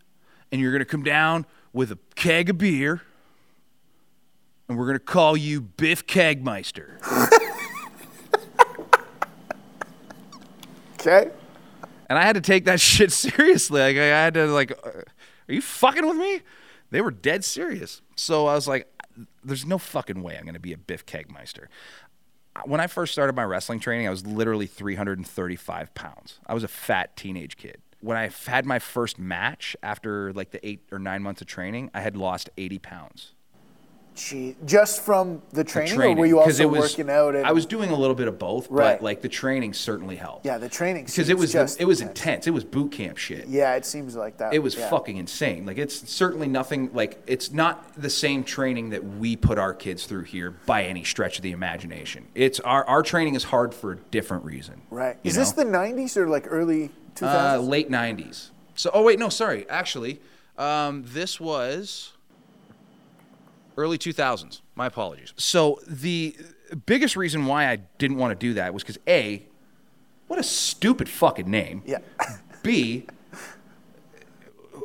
[0.51, 3.03] and you're going to come down with a keg of beer,
[4.69, 6.99] and we're going to call you Biff Kegmeister.
[11.01, 11.31] Okay.
[12.09, 13.81] and I had to take that shit seriously.
[13.81, 15.05] Like I had to like, uh, are
[15.55, 16.43] you fucking with me?
[16.91, 18.03] They were dead serious.
[18.17, 18.93] So I was like,
[19.45, 21.67] there's no fucking way I'm to be a Biff Kegmeister.
[22.65, 26.41] When I first started my wrestling training, I was literally 335 pounds.
[26.47, 27.81] I was a fat teenage kid.
[28.01, 31.91] When I had my first match after like the eight or nine months of training,
[31.95, 33.33] I had lost 80 pounds.
[34.21, 37.35] Gee, just from the training, Training, or were you also was- working out?
[37.35, 38.99] And, I was doing a little bit of both, Right.
[38.99, 40.45] but like the training certainly helped.
[40.45, 42.19] Yeah, the training because it was it was intense.
[42.21, 42.47] intense.
[42.47, 43.49] It was boot camp shit.
[43.49, 44.53] Yeah, it seems like that.
[44.53, 44.91] It was yeah.
[44.91, 45.65] fucking insane.
[45.65, 50.05] Like it's certainly nothing like it's not the same training that we put our kids
[50.05, 52.27] through here by any stretch of the imagination.
[52.35, 54.83] It's our our training is hard for a different reason.
[54.91, 55.17] Right.
[55.25, 57.55] Is this the '90s or like early 2000s?
[57.55, 58.51] uh, late '90s?
[58.75, 60.21] So oh wait no sorry actually
[60.59, 62.13] um, this was
[63.81, 64.61] early 2000s.
[64.75, 65.33] My apologies.
[65.37, 66.37] So the
[66.87, 69.47] biggest reason why I didn't want to do that was because a
[70.29, 71.83] what a stupid fucking name.
[71.85, 71.99] yeah.
[72.63, 73.07] B,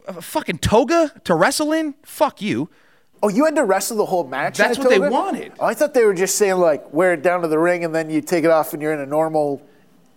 [0.08, 1.94] a fucking toga to wrestle in?
[2.04, 2.70] Fuck you.
[3.22, 4.58] Oh, you had to wrestle the whole match.
[4.58, 5.54] That's what they wanted.
[5.60, 7.94] Oh, I thought they were just saying like wear it down to the ring and
[7.94, 9.62] then you take it off and you're in a normal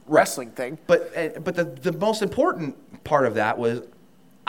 [0.06, 0.78] wrestling thing.
[0.86, 3.82] But uh, but the, the most important part of that was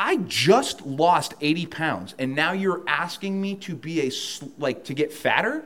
[0.02, 4.86] I just lost 80 pounds, and now you're asking me to be a sl- like
[4.86, 5.66] to get fatter.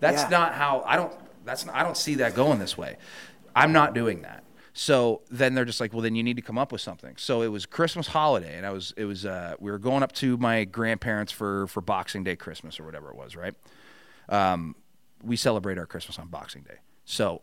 [0.00, 0.28] That's Yeah.
[0.30, 1.12] not how I don't.
[1.44, 2.96] That's not, I don't see that going this way.
[3.54, 4.42] I'm not doing that.
[4.72, 7.14] So then they're just like, well, then you need to come up with something.
[7.18, 10.10] So it was Christmas holiday, and I was it was uh, we were going up
[10.14, 13.54] to my grandparents for for Boxing Day, Christmas or whatever it was, right?
[14.28, 14.74] Um,
[15.22, 16.78] we celebrate our Christmas on Boxing Day.
[17.04, 17.42] So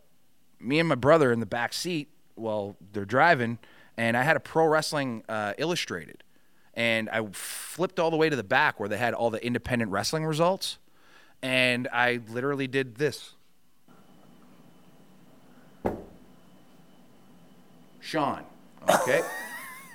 [0.60, 3.58] me and my brother in the back seat while they're driving,
[3.98, 6.22] and I had a pro wrestling uh, illustrated,
[6.72, 9.90] and I flipped all the way to the back where they had all the independent
[9.90, 10.78] wrestling results,
[11.42, 13.34] and I literally did this.
[18.00, 18.44] Sean,
[18.88, 19.20] okay.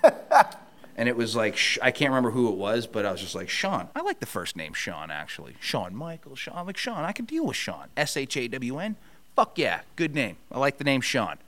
[0.96, 3.48] and it was like I can't remember who it was, but I was just like
[3.48, 3.88] Sean.
[3.96, 5.56] I like the first name Sean actually.
[5.60, 6.36] Sean Michael.
[6.36, 7.04] Sean I'm like Sean.
[7.04, 7.88] I can deal with Sean.
[7.96, 8.96] S H A W N.
[9.34, 10.36] Fuck yeah, good name.
[10.52, 11.38] I like the name Sean.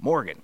[0.00, 0.42] Morgan,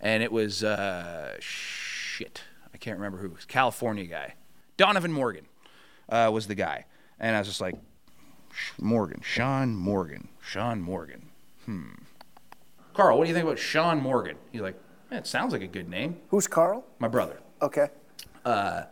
[0.00, 2.42] and it was uh, shit.
[2.72, 3.30] I can't remember who.
[3.48, 4.34] California guy.
[4.76, 5.46] Donovan Morgan
[6.08, 6.84] uh, was the guy,
[7.18, 7.74] and I was just like
[8.80, 11.28] Morgan, Sean Morgan, Sean Morgan.
[11.64, 11.88] Hmm.
[12.94, 14.36] Carl, what do you think about Sean Morgan?
[14.50, 14.76] He's like,
[15.10, 16.16] man, it sounds like a good name.
[16.28, 16.84] Who's Carl?
[16.98, 17.38] My brother.
[17.62, 17.88] Okay.
[18.44, 18.82] Uh,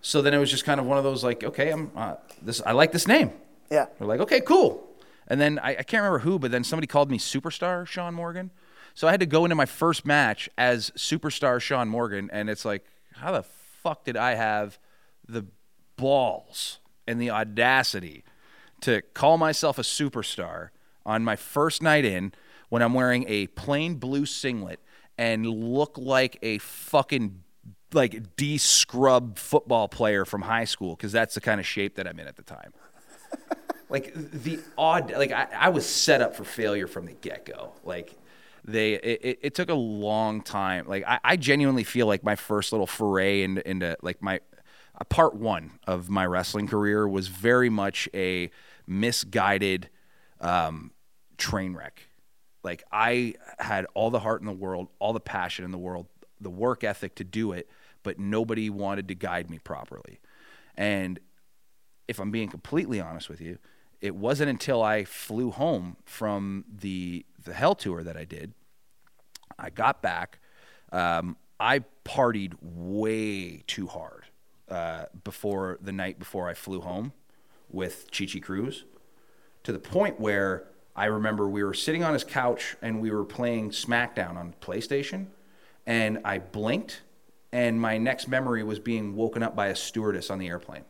[0.00, 2.62] So then it was just kind of one of those like, okay, I'm uh, this.
[2.64, 3.32] I like this name.
[3.70, 3.86] Yeah.
[3.98, 4.84] We're like, okay, cool.
[5.28, 8.50] And then I, I can't remember who, but then somebody called me Superstar Sean Morgan.
[8.96, 12.64] So I had to go into my first match as Superstar Sean Morgan, and it's
[12.64, 12.82] like,
[13.12, 14.78] how the fuck did I have
[15.28, 15.44] the
[15.96, 18.24] balls and the audacity
[18.80, 20.70] to call myself a superstar
[21.04, 22.32] on my first night in
[22.70, 24.80] when I'm wearing a plain blue singlet
[25.18, 27.42] and look like a fucking
[27.92, 32.08] like D scrub football player from high school because that's the kind of shape that
[32.08, 32.72] I'm in at the time.
[33.90, 37.74] like the odd, like I, I was set up for failure from the get go.
[37.84, 38.16] Like
[38.66, 40.86] they, it, it, took a long time.
[40.88, 44.40] Like I, I genuinely feel like my first little foray into, into like my
[44.98, 48.50] uh, part one of my wrestling career was very much a
[48.86, 49.88] misguided
[50.40, 50.90] um,
[51.38, 52.08] train wreck.
[52.64, 56.06] Like I had all the heart in the world, all the passion in the world,
[56.40, 57.70] the work ethic to do it,
[58.02, 60.18] but nobody wanted to guide me properly.
[60.76, 61.20] And
[62.08, 63.58] if I'm being completely honest with you,
[64.00, 68.52] it wasn't until I flew home from the the hell tour that I did.
[69.58, 70.38] I got back.
[70.92, 74.24] Um, I partied way too hard
[74.68, 77.12] uh, before the night before I flew home
[77.70, 78.84] with Chi Chi Cruz,
[79.62, 83.24] to the point where I remember we were sitting on his couch and we were
[83.24, 85.26] playing SmackDown on PlayStation,
[85.86, 87.02] and I blinked,
[87.52, 90.84] and my next memory was being woken up by a stewardess on the airplane.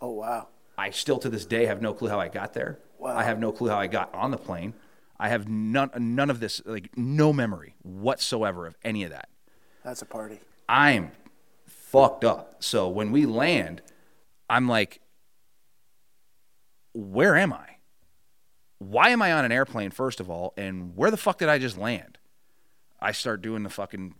[0.00, 0.48] Oh wow.
[0.76, 2.78] I still to this day have no clue how I got there.
[2.98, 3.16] Wow.
[3.16, 4.74] I have no clue how I got on the plane.
[5.18, 9.28] I have none none of this like no memory whatsoever of any of that.
[9.84, 10.40] That's a party.
[10.68, 11.12] I'm
[11.66, 12.62] fucked up.
[12.62, 13.82] So when we land,
[14.48, 15.00] I'm like
[16.94, 17.76] where am I?
[18.78, 21.58] Why am I on an airplane first of all and where the fuck did I
[21.58, 22.18] just land?
[23.00, 24.14] I start doing the fucking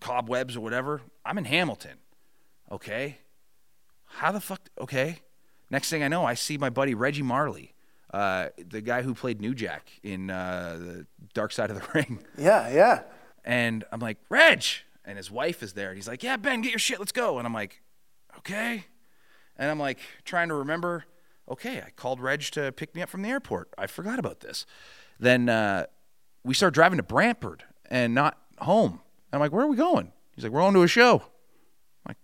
[0.00, 1.02] cobwebs or whatever.
[1.24, 1.98] I'm in Hamilton.
[2.70, 3.18] Okay?
[4.06, 5.20] How the fuck okay?
[5.72, 7.72] Next thing I know, I see my buddy Reggie Marley,
[8.12, 12.22] uh, the guy who played New Jack in uh, the Dark Side of the Ring.
[12.36, 13.02] Yeah, yeah.
[13.42, 14.62] And I'm like, Reg!
[15.02, 15.88] And his wife is there.
[15.88, 16.98] And he's like, Yeah, Ben, get your shit.
[16.98, 17.38] Let's go.
[17.38, 17.80] And I'm like,
[18.36, 18.84] Okay.
[19.56, 21.04] And I'm like, trying to remember,
[21.48, 23.70] okay, I called Reg to pick me up from the airport.
[23.78, 24.66] I forgot about this.
[25.18, 25.86] Then uh,
[26.44, 29.00] we start driving to Brantford and not home.
[29.32, 30.12] And I'm like, Where are we going?
[30.34, 31.22] He's like, We're going to a show.
[32.04, 32.16] I'm like,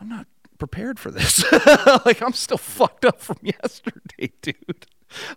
[0.00, 0.26] I'm not
[0.60, 1.44] prepared for this.
[2.06, 4.86] like, I'm still fucked up from yesterday, dude.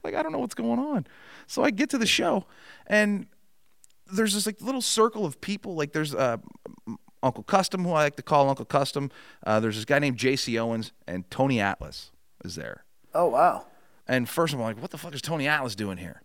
[0.04, 1.08] Like, I don't know what's going on.
[1.48, 2.46] So I get to the show
[2.86, 3.26] and
[4.12, 5.76] there's this like little circle of people.
[5.76, 6.38] Like there's uh,
[7.22, 9.12] Uncle Custom, who I like to call Uncle Custom.
[9.46, 10.58] Uh, there's this guy named J.C.
[10.58, 12.12] Owens, and Tony Atlas
[12.44, 12.84] is there.
[13.14, 13.66] Oh wow.
[14.08, 16.22] And first of all, I'm like, what the fuck is Tony Atlas doing here?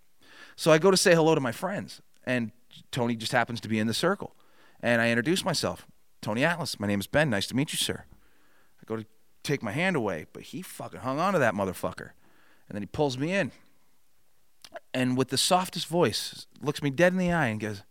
[0.56, 2.50] So I go to say hello to my friends, and
[2.90, 4.34] Tony just happens to be in the circle.
[4.80, 5.86] And I introduce myself,
[6.20, 6.80] Tony Atlas.
[6.80, 7.30] My name is Ben.
[7.30, 8.04] Nice to meet you, sir.
[8.88, 9.06] I go to
[9.42, 12.10] take my hand away, but he fucking hung on to that motherfucker.
[12.68, 13.52] And then he pulls me in.
[14.94, 17.82] And with the softest voice, looks me dead in the eye and goes,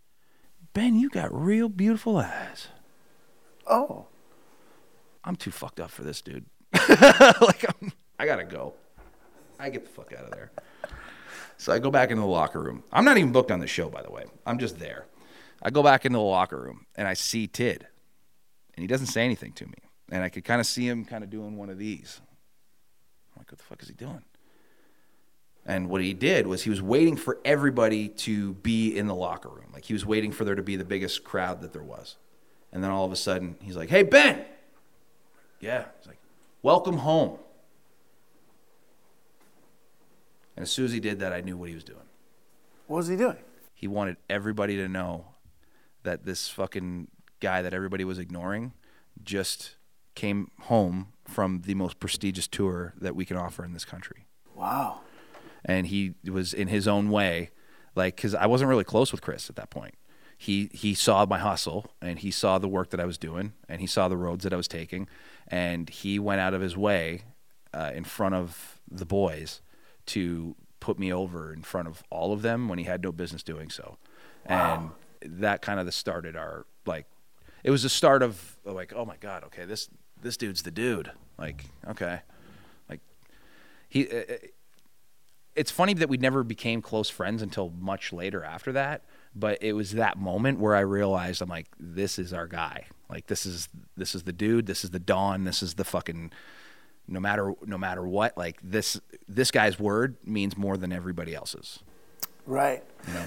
[0.74, 2.68] Ben, you got real beautiful eyes.
[3.66, 4.08] Oh.
[5.24, 6.46] I'm too fucked up for this, dude.
[6.74, 8.74] like, I'm, I gotta go.
[9.60, 10.52] I get the fuck out of there.
[11.58, 12.84] So I go back into the locker room.
[12.92, 14.26] I'm not even booked on the show, by the way.
[14.46, 15.06] I'm just there.
[15.62, 17.88] I go back into the locker room and I see Tid,
[18.76, 19.87] and he doesn't say anything to me.
[20.12, 22.22] And I could kind of see him kind of doing one of these.
[23.36, 24.24] I'm like, what the fuck is he doing?
[25.66, 29.50] And what he did was he was waiting for everybody to be in the locker
[29.50, 29.70] room.
[29.74, 32.16] Like he was waiting for there to be the biggest crowd that there was.
[32.72, 34.46] And then all of a sudden, he's like, hey, Ben.
[35.60, 35.86] Yeah.
[36.00, 36.20] He's like,
[36.62, 37.38] welcome home.
[40.56, 42.00] And as soon as he did that, I knew what he was doing.
[42.88, 43.38] What was he doing?
[43.74, 45.26] He wanted everybody to know
[46.04, 48.74] that this fucking guy that everybody was ignoring
[49.24, 49.76] just
[50.18, 54.26] came home from the most prestigious tour that we can offer in this country.
[54.56, 55.02] Wow.
[55.64, 57.52] And he was in his own way,
[57.96, 59.94] like, because I wasn't really close with Chris at that point.
[60.36, 63.80] He he saw my hustle and he saw the work that I was doing and
[63.80, 65.08] he saw the roads that I was taking,
[65.48, 67.22] and he went out of his way
[67.74, 69.62] uh, in front of the boys
[70.08, 73.44] to put me over in front of all of them when he had no business
[73.44, 73.98] doing so.
[74.50, 74.94] Wow.
[75.24, 77.06] And that kind of started our like
[77.64, 79.90] it was the start of like oh my god okay this
[80.22, 82.22] this dude's the dude like okay
[82.90, 83.00] like
[83.88, 84.24] he uh,
[85.56, 89.04] it's funny that we never became close friends until much later after that
[89.36, 93.28] but it was that moment where i realized i'm like this is our guy like
[93.28, 96.32] this is this is the dude this is the dawn this is the fucking
[97.08, 101.80] no matter no matter what like this this guy's word means more than everybody else's
[102.48, 102.82] Right.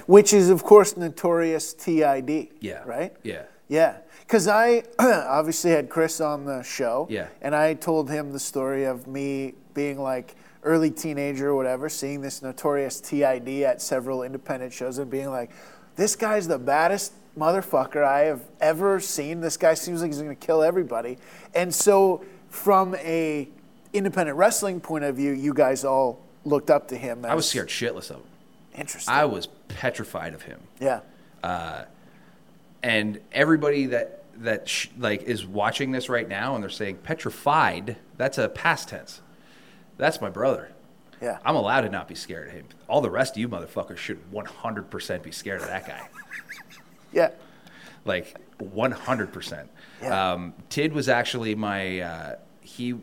[0.06, 2.48] Which is, of course, notorious TID.
[2.60, 2.82] Yeah.
[2.84, 3.14] Right?
[3.22, 3.42] Yeah.
[3.70, 3.98] Yeah.
[4.20, 7.06] Because I obviously had Chris on the show.
[7.08, 7.28] Yeah.
[7.40, 12.20] And I told him the story of me being like early teenager or whatever, seeing
[12.20, 15.50] this notorious TID at several independent shows and being like,
[15.96, 19.40] this guy's the baddest motherfucker I have ever seen.
[19.40, 21.16] This guy seems like he's going to kill everybody.
[21.54, 23.48] And so, from a
[23.92, 27.24] independent wrestling point of view, you guys all looked up to him.
[27.24, 28.22] I was scared shitless of him
[28.74, 29.12] Interesting.
[29.12, 31.00] i was petrified of him yeah.
[31.42, 31.84] Uh,
[32.82, 37.96] and everybody that that sh- like is watching this right now and they're saying petrified
[38.16, 39.20] that's a past tense
[39.98, 40.72] that's my brother
[41.20, 41.38] Yeah.
[41.44, 44.18] i'm allowed to not be scared of him all the rest of you motherfuckers should
[44.32, 46.08] 100% be scared of that guy
[47.12, 47.30] yeah.
[48.04, 49.68] like 100%
[50.02, 50.32] Yeah.
[50.32, 52.94] um, tid was actually my uh, he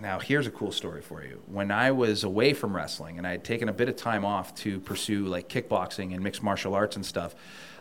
[0.00, 3.30] now here's a cool story for you when i was away from wrestling and i
[3.32, 6.96] had taken a bit of time off to pursue like kickboxing and mixed martial arts
[6.96, 7.34] and stuff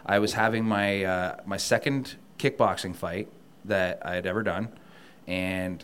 [0.06, 3.27] i was having my uh, my second kickboxing fight
[3.65, 4.69] that I had ever done,
[5.27, 5.84] and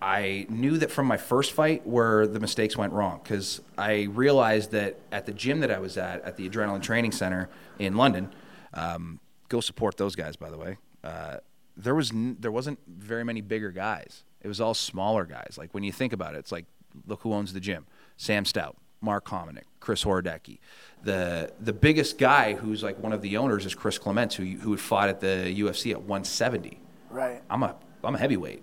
[0.00, 4.70] I knew that from my first fight where the mistakes went wrong because I realized
[4.72, 8.32] that at the gym that I was at, at the Adrenaline Training Center in London,
[8.74, 10.78] um, go support those guys, by the way.
[11.02, 11.38] Uh,
[11.76, 14.24] there was n- there wasn't very many bigger guys.
[14.42, 15.56] It was all smaller guys.
[15.58, 16.66] Like when you think about it, it's like
[17.06, 20.58] look who owns the gym: Sam Stout, Mark Hominick, Chris Horodecki.
[21.02, 24.70] The the biggest guy who's like one of the owners is Chris Clements, who who
[24.70, 26.80] had fought at the UFC at 170.
[27.10, 27.42] Right.
[27.50, 28.62] I'm a I'm a heavyweight.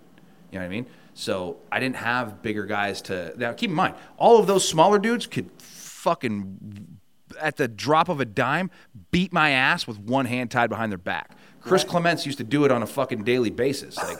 [0.52, 0.86] You know what I mean?
[1.14, 3.34] So I didn't have bigger guys to.
[3.38, 7.00] Now keep in mind, all of those smaller dudes could fucking
[7.42, 8.70] at the drop of a dime
[9.12, 11.32] beat my ass with one hand tied behind their back.
[11.60, 11.92] Chris Right.
[11.92, 13.98] Clements used to do it on a fucking daily basis.
[13.98, 14.20] Like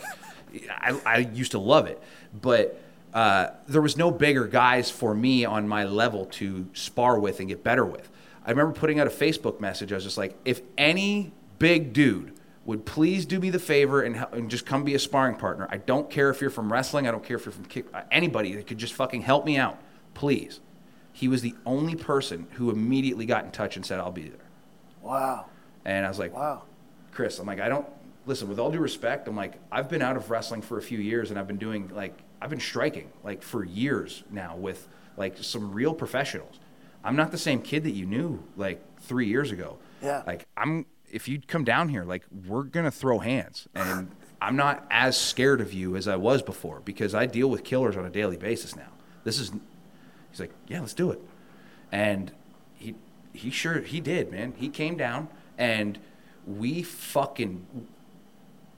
[0.70, 2.02] I, I used to love it,
[2.34, 2.82] but.
[3.14, 7.48] Uh, there was no bigger guys for me on my level to spar with and
[7.48, 8.10] get better with.
[8.46, 9.94] I remember putting out a Facebook message.
[9.94, 12.34] I was just like, if any big dude
[12.66, 15.68] would please do me the favor and, and just come be a sparring partner.
[15.70, 17.08] I don't care if you're from wrestling.
[17.08, 19.58] I don't care if you're from kick, uh, anybody that could just fucking help me
[19.58, 19.80] out,
[20.14, 20.60] please.
[21.14, 24.40] He was the only person who immediately got in touch and said, I'll be there.
[25.02, 25.46] Wow.
[25.86, 26.64] And I was like, Wow.
[27.12, 27.88] Chris, I'm like, I don't
[28.26, 28.48] listen.
[28.48, 31.30] With all due respect, I'm like, I've been out of wrestling for a few years,
[31.30, 35.72] and I've been doing like, I've been striking like for years now with like some
[35.72, 36.60] real professionals.
[37.04, 39.78] I'm not the same kid that you knew like three years ago.
[40.02, 40.24] Yeah.
[40.26, 40.86] Like I'm.
[41.12, 44.12] If you come down here, like we're gonna throw hands, and
[44.42, 47.96] I'm not as scared of you as I was before because I deal with killers
[47.96, 48.90] on a daily basis now.
[49.24, 49.52] This is.
[50.32, 51.22] He's like, yeah, let's do it,
[51.92, 52.32] and
[52.74, 52.96] he
[53.34, 54.54] he sure he did, man.
[54.58, 56.00] He came down and
[56.46, 57.66] we fucking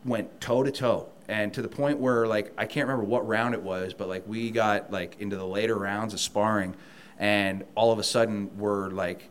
[0.08, 3.54] went toe to toe and to the point where like I can't remember what round
[3.54, 6.76] it was, but like we got like into the later rounds of sparring
[7.20, 9.30] and all of a sudden we're like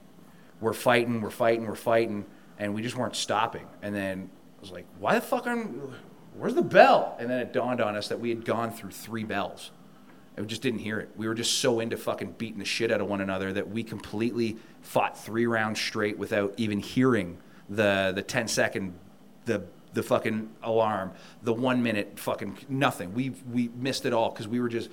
[0.60, 2.26] we're fighting, we're fighting, we're fighting
[2.58, 3.66] and we just weren't stopping.
[3.82, 5.94] And then I was like, why the fuck on
[6.36, 7.16] where's the bell?
[7.18, 9.70] And then it dawned on us that we had gone through three bells.
[10.36, 11.10] And we just didn't hear it.
[11.16, 13.82] We were just so into fucking beating the shit out of one another that we
[13.82, 17.38] completely fought three rounds straight without even hearing
[17.70, 18.92] the the 10 second
[19.46, 19.64] the
[19.96, 21.10] the fucking alarm,
[21.42, 23.14] the one minute fucking nothing.
[23.14, 24.90] We we missed it all because we were just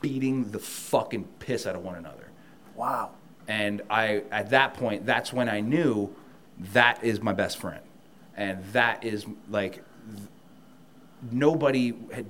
[0.00, 2.28] beating the fucking piss out of one another.
[2.76, 3.10] Wow.
[3.48, 6.14] And I at that point, that's when I knew
[6.72, 7.82] that is my best friend,
[8.36, 9.82] and that is like
[11.32, 12.26] nobody had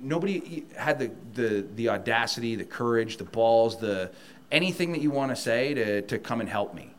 [0.00, 4.12] nobody had the, the the audacity, the courage, the balls, the
[4.52, 6.92] anything that you want to say to to come and help me.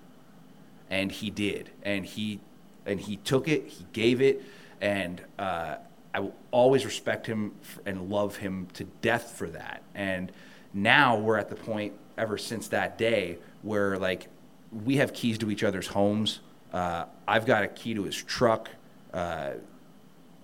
[0.89, 2.41] And he did, and he
[2.85, 4.43] and he took it, he gave it,
[4.81, 5.75] and uh,
[6.13, 7.53] I will always respect him
[7.85, 9.83] and love him to death for that.
[9.93, 10.31] And
[10.73, 14.27] now we're at the point ever since that day where like
[14.71, 16.39] we have keys to each other's homes.
[16.71, 18.69] Uh, I've got a key to his truck.
[19.13, 19.53] Uh,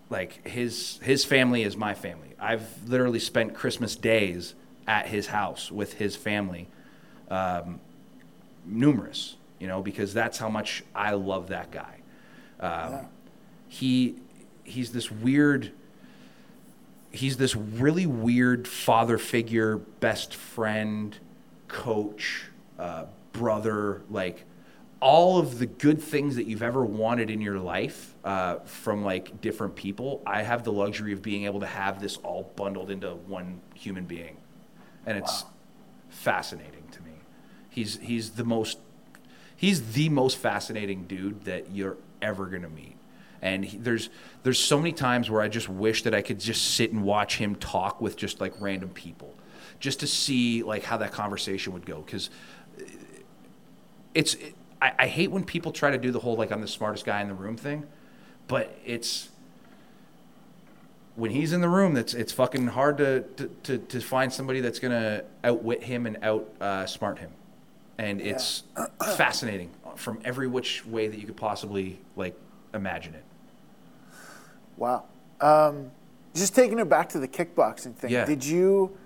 [0.10, 2.36] like his his family is my family.
[2.39, 4.56] I've literally spent Christmas days
[4.88, 6.67] at his house with his family,
[7.30, 7.80] um,
[8.65, 12.02] numerous, you know, because that's how much I love that guy.
[12.60, 13.08] Um,
[13.71, 14.15] He
[14.65, 15.71] he's this weird.
[17.10, 21.17] He's this really weird father figure, best friend,
[21.69, 24.43] coach, uh, brother, like
[24.99, 29.39] all of the good things that you've ever wanted in your life uh, from like
[29.39, 30.21] different people.
[30.25, 34.03] I have the luxury of being able to have this all bundled into one human
[34.03, 34.36] being,
[35.05, 35.45] and it's
[36.10, 37.13] fascinating to me.
[37.69, 38.79] He's he's the most
[39.55, 42.90] he's the most fascinating dude that you're ever gonna meet.
[43.41, 44.10] And he, there's
[44.43, 47.38] there's so many times where I just wish that I could just sit and watch
[47.38, 49.34] him talk with just like random people,
[49.80, 52.01] just to see like how that conversation would go.
[52.01, 52.30] Because
[54.13, 54.36] it's
[54.82, 57.22] I, I hate when people try to do the whole like I'm the smartest guy
[57.22, 57.86] in the room thing,
[58.47, 59.30] but it's
[61.16, 64.61] when he's in the room that's it's fucking hard to to, to, to find somebody
[64.61, 67.32] that's gonna outwit him and out uh, smart him,
[67.97, 68.63] and it's
[69.16, 72.36] fascinating from every which way that you could possibly like
[72.74, 73.24] imagine it.
[74.82, 75.05] Wow.
[75.39, 75.91] Um,
[76.34, 78.09] just taking it back to the kickboxing thing.
[78.09, 78.25] Yeah.
[78.25, 78.97] Did you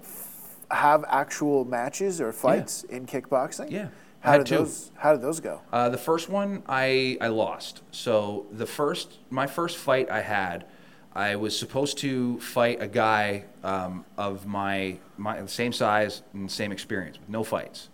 [0.00, 3.72] f- have actual matches or fights in kickboxing?
[3.72, 3.88] Yeah.
[4.22, 4.56] I How had did two.
[4.58, 5.62] those How did those go?
[5.72, 7.82] Uh, the first one I I lost.
[7.90, 10.64] So the first my first fight I had,
[11.12, 16.70] I was supposed to fight a guy um, of my my same size and same
[16.70, 17.88] experience with no fights.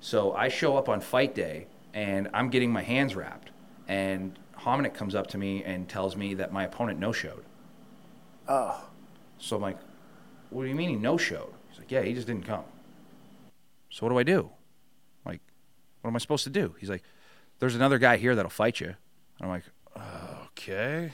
[0.00, 3.50] So I show up on fight day and I'm getting my hands wrapped,
[3.86, 7.44] and Hominick comes up to me and tells me that my opponent no showed.
[8.48, 8.88] Oh,
[9.38, 9.78] So I'm like,
[10.50, 11.52] what do you mean he no showed?
[11.70, 12.64] He's like, yeah, he just didn't come.
[13.90, 14.50] So what do I do?
[15.26, 15.40] Like,
[16.00, 16.74] what am I supposed to do?
[16.78, 17.02] He's like,
[17.58, 18.86] there's another guy here that'll fight you.
[18.88, 18.96] And
[19.42, 19.64] I'm like,
[20.46, 21.12] okay.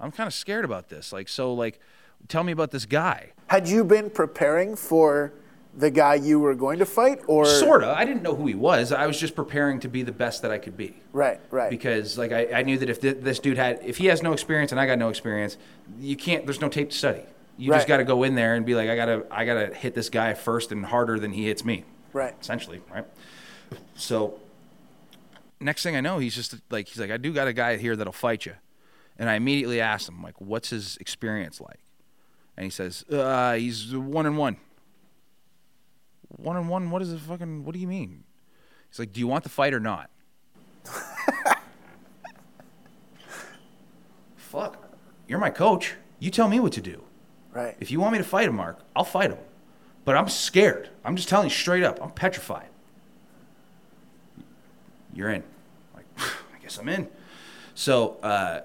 [0.00, 1.12] I'm kind of scared about this.
[1.12, 1.80] Like, so, like,
[2.28, 3.32] tell me about this guy.
[3.48, 5.32] Had you been preparing for
[5.76, 7.92] the guy you were going to fight, or Sorta.
[7.96, 8.92] I didn't know who he was.
[8.92, 10.94] I was just preparing to be the best that I could be.
[11.12, 11.68] Right, right.
[11.70, 14.32] Because like I, I knew that if thi- this dude had, if he has no
[14.32, 15.56] experience and I got no experience,
[15.98, 16.46] you can't.
[16.46, 17.22] There's no tape to study.
[17.56, 17.78] You Right.
[17.78, 20.10] just got to go in there and be like, I gotta, I gotta hit this
[20.10, 21.84] guy first and harder than he hits me.
[22.12, 22.34] Right.
[22.40, 23.04] Essentially, right.
[23.96, 24.38] So
[25.60, 27.96] next thing I know, he's just like, he's like, I do got a guy here
[27.96, 28.54] that'll fight you,
[29.18, 31.80] and I immediately asked him like, what's his experience like?
[32.56, 34.56] And he says, uh, he's one and one.
[36.36, 36.90] One and one.
[36.90, 37.20] What is it?
[37.20, 37.64] Fucking.
[37.64, 38.24] What do you mean?
[38.90, 40.10] He's like, do you want the fight or not?
[44.36, 44.76] Fuck.
[45.26, 45.94] You're my coach.
[46.18, 47.02] You tell me what to do.
[47.52, 47.76] right?
[47.80, 49.38] If you want me to fight him, Mark, I'll fight him.
[50.04, 50.90] But I'm scared.
[51.04, 51.98] I'm just telling you straight up.
[52.02, 52.68] I'm petrified.
[55.12, 55.42] You're in.
[55.94, 57.08] Like, I guess I'm in.
[57.74, 58.60] So uh,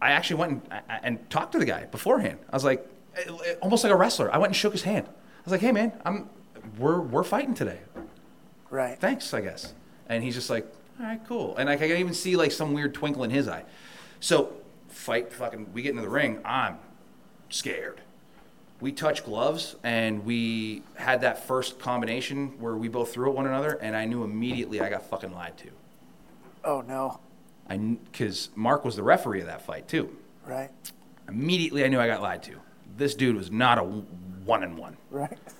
[0.00, 2.38] I actually went and, and talked to the guy beforehand.
[2.50, 2.86] I was like,
[3.16, 4.32] eh, eh, almost like a wrestler.
[4.32, 5.06] I went and shook his hand.
[5.08, 6.28] I was like, hey man, I'm
[6.78, 7.80] we're we're fighting today.
[8.70, 8.98] right.
[8.98, 9.74] Thanks, I guess.
[10.08, 10.66] And he's just like,
[10.98, 11.56] all right, cool.
[11.56, 13.64] And like, I can even see like some weird twinkle in his eye.
[14.20, 14.52] So
[14.88, 16.40] fight, fucking, we get into the ring.
[16.44, 16.78] I'm
[17.48, 18.00] scared.
[18.80, 23.46] We touch gloves and we had that first combination where we both threw at one
[23.46, 25.68] another, and I knew immediately I got fucking lied to.
[26.64, 27.20] Oh no,
[27.68, 30.14] I because Mark was the referee of that fight too.
[30.46, 30.70] right,
[31.28, 32.56] Immediately I knew I got lied to.
[32.96, 34.96] This dude was not a one and one.
[35.10, 35.38] right.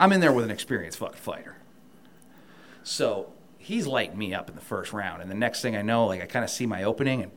[0.00, 1.56] I'm in there with an experienced fucking fighter.
[2.82, 6.06] So he's lighting me up in the first round, and the next thing I know,
[6.06, 7.30] like I kind of see my opening, and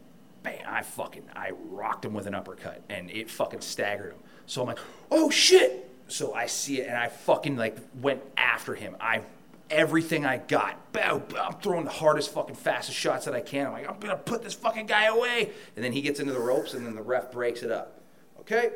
[0.44, 4.20] bam, I fucking I rocked him with an uppercut, and it fucking staggered him.
[4.46, 4.80] So I'm like,
[5.12, 5.92] oh shit!
[6.08, 8.96] So I see it, and I fucking like went after him.
[9.02, 9.24] I
[9.70, 13.68] everything I got, bow, bow, I'm throwing the hardest fucking fastest shots that I can.
[13.68, 16.40] I'm like, I'm gonna put this fucking guy away, and then he gets into the
[16.40, 18.00] ropes, and then the ref breaks it up.
[18.40, 18.72] Okay,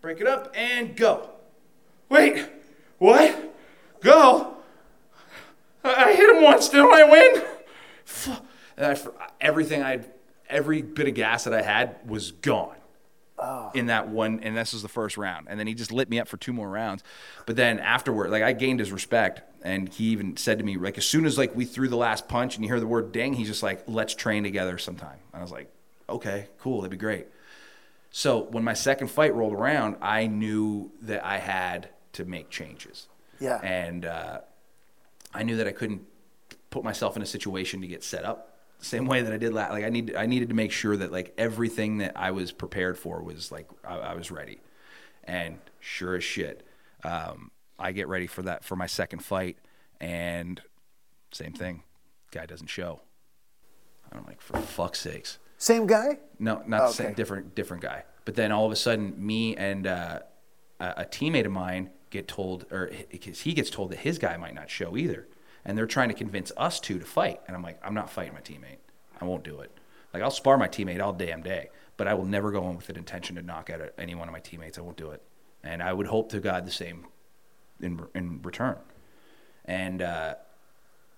[0.00, 1.30] break it up and go.
[2.08, 2.46] Wait,
[3.02, 3.54] what?
[4.00, 4.56] Go?
[5.82, 7.42] I hit him once, didn't I win?
[8.76, 8.96] And I,
[9.40, 10.04] everything I,
[10.48, 12.76] every bit of gas that I had was gone
[13.40, 13.72] oh.
[13.74, 14.38] in that one.
[14.40, 15.48] And this was the first round.
[15.50, 17.02] And then he just lit me up for two more rounds.
[17.44, 20.96] But then afterward, like I gained his respect, and he even said to me, like
[20.96, 23.34] as soon as like we threw the last punch and you hear the word ding,
[23.34, 25.18] he's just like, let's train together sometime.
[25.32, 25.68] And I was like,
[26.08, 27.26] okay, cool, that'd be great.
[28.12, 33.08] So when my second fight rolled around, I knew that I had to make changes.
[33.40, 33.58] Yeah.
[33.62, 34.40] And uh,
[35.34, 36.02] I knew that I couldn't
[36.70, 39.52] put myself in a situation to get set up the same way that I did
[39.52, 39.72] last.
[39.72, 42.98] Like I need, I needed to make sure that like everything that I was prepared
[42.98, 44.60] for was like I, I was ready.
[45.24, 46.66] And sure as shit,
[47.04, 49.56] um, I get ready for that for my second fight,
[50.00, 50.60] and
[51.32, 51.82] same thing,
[52.32, 53.00] guy doesn't show.
[54.12, 55.38] I'm like, for fuck's sakes.
[55.58, 56.18] Same guy.
[56.38, 56.92] No, not the Okay.
[57.04, 58.04] same, different, different guy.
[58.24, 60.18] But then all of a sudden, me and uh,
[60.80, 64.36] a, a teammate of mine get told, or because he gets told that his guy
[64.36, 65.26] might not show either,
[65.64, 67.40] and they're trying to convince us two to fight.
[67.46, 68.78] And I'm like, I'm not fighting my teammate.
[69.20, 69.72] I won't do it.
[70.12, 72.88] Like I'll spar my teammate all damn day, but I will never go in with
[72.90, 74.78] an intention to knock out any one of my teammates.
[74.78, 75.22] I won't do it.
[75.64, 77.06] And I would hope to God the same
[77.80, 78.76] in in return.
[79.64, 80.34] And uh,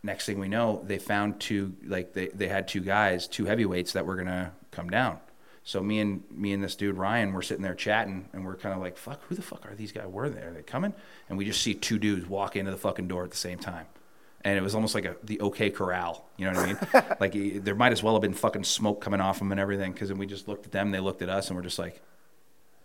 [0.02, 3.92] next thing we know, they found two like they, they had two guys, two heavyweights
[3.94, 5.18] that were gonna come down.
[5.66, 8.74] So me and me and this dude Ryan were sitting there chatting, and we're kind
[8.74, 10.06] of like, "Fuck, who the fuck are these guys?
[10.06, 10.42] Where are they?
[10.42, 10.92] Are they coming?"
[11.28, 13.86] And we just see two dudes walk into the fucking door at the same time,
[14.42, 16.28] and it was almost like a the OK Corral.
[16.36, 17.04] You know what I mean?
[17.20, 19.92] like there might as well have been fucking smoke coming off them and everything.
[19.92, 22.02] Because then we just looked at them, they looked at us, and we're just like,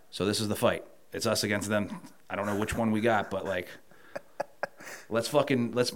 [0.08, 0.84] "So this is the fight.
[1.12, 2.00] It's us against them.
[2.30, 3.68] I don't know which one we got, but like."
[5.10, 5.92] let's fucking let's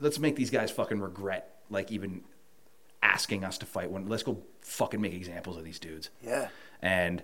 [0.00, 2.22] let's make these guys fucking regret like even
[3.02, 4.06] asking us to fight one.
[4.06, 6.10] Let's go fucking make examples of these dudes.
[6.22, 6.48] Yeah.
[6.82, 7.22] And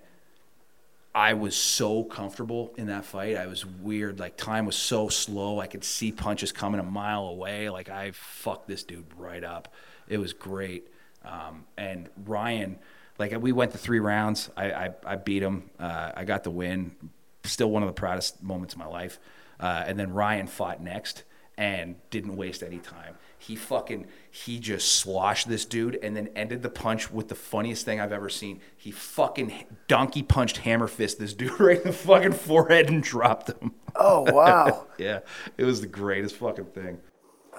[1.13, 3.37] I was so comfortable in that fight.
[3.37, 4.19] I was weird.
[4.19, 5.59] Like time was so slow.
[5.61, 7.69] I could see punches coming a mile away.
[7.69, 9.73] Like I fucked this dude right up.
[10.09, 10.89] It was great.
[11.23, 12.77] Um, and Ryan,
[13.17, 14.49] like we went to three rounds.
[14.57, 15.69] I I, I beat him.
[15.79, 16.95] Uh, I got the win.
[17.45, 19.17] Still one of the proudest moments of my life.
[19.57, 21.23] Uh, and then Ryan fought next
[21.57, 23.15] and didn't waste any time.
[23.37, 27.85] He fucking he just sloshed this dude and then ended the punch with the funniest
[27.85, 28.59] thing I've ever seen.
[28.75, 33.49] He fucking donkey punched hammer fist this dude right in the fucking forehead and dropped
[33.49, 33.73] him.
[33.95, 35.19] Oh wow, yeah,
[35.57, 36.99] it was the greatest fucking thing.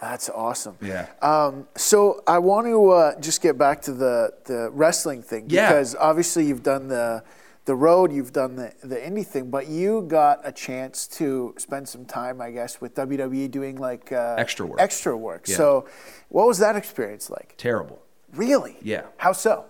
[0.01, 0.77] that's awesome.
[0.83, 1.07] Yeah.
[1.23, 5.69] Um, so I want to uh, just get back to the the wrestling thing Yeah.
[5.69, 7.23] because obviously you've done the
[7.67, 11.89] the road, you've done the the indie thing, but you got a chance to spend
[11.89, 14.81] some time, I guess, with WWE doing like uh, Extra work.
[14.81, 15.47] Extra work.
[15.49, 15.57] Yeah.
[15.57, 15.89] So,
[16.29, 17.55] what was that experience like?
[17.59, 18.01] Terrible.
[18.33, 18.77] Really?
[18.83, 19.03] Yeah.
[19.19, 19.67] How so?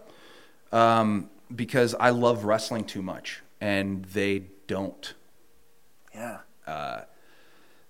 [0.73, 5.15] Um, because I love wrestling too much, and they don't.
[6.15, 6.41] Yeah.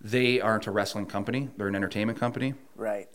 [0.01, 2.55] They aren't a wrestling company; they're an entertainment company.
[2.77, 3.09] Right.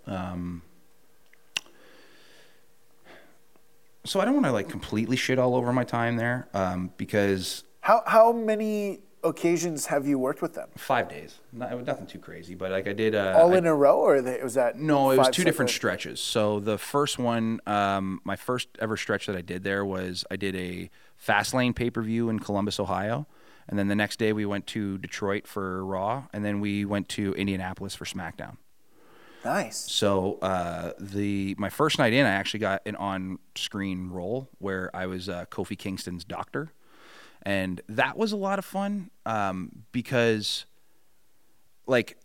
[4.03, 7.63] So I don't want to like completely shit all over my time there, um, because
[7.81, 10.69] How how many occasions have you worked with them?
[10.75, 13.13] five days, not, nothing too crazy, but like I did.
[13.13, 14.77] Uh, All in a row, or they, was that?
[14.79, 16.19] No, it was two different stretches.
[16.19, 20.35] So the first one, um, my first ever stretch that I did there was I
[20.35, 20.89] did a
[21.23, 23.27] Fastlane pay per view in Columbus, Ohio,
[23.67, 27.07] and then the next day we went to Detroit for Raw, and then we went
[27.09, 28.57] to Indianapolis for SmackDown.
[29.43, 29.77] Nice.
[29.91, 35.07] So uh, the my first night in, I actually got an on-screen role where I
[35.07, 36.73] was uh, Kofi Kingston's doctor,
[37.41, 40.65] and that was a lot of fun um, because,
[41.87, 42.17] like,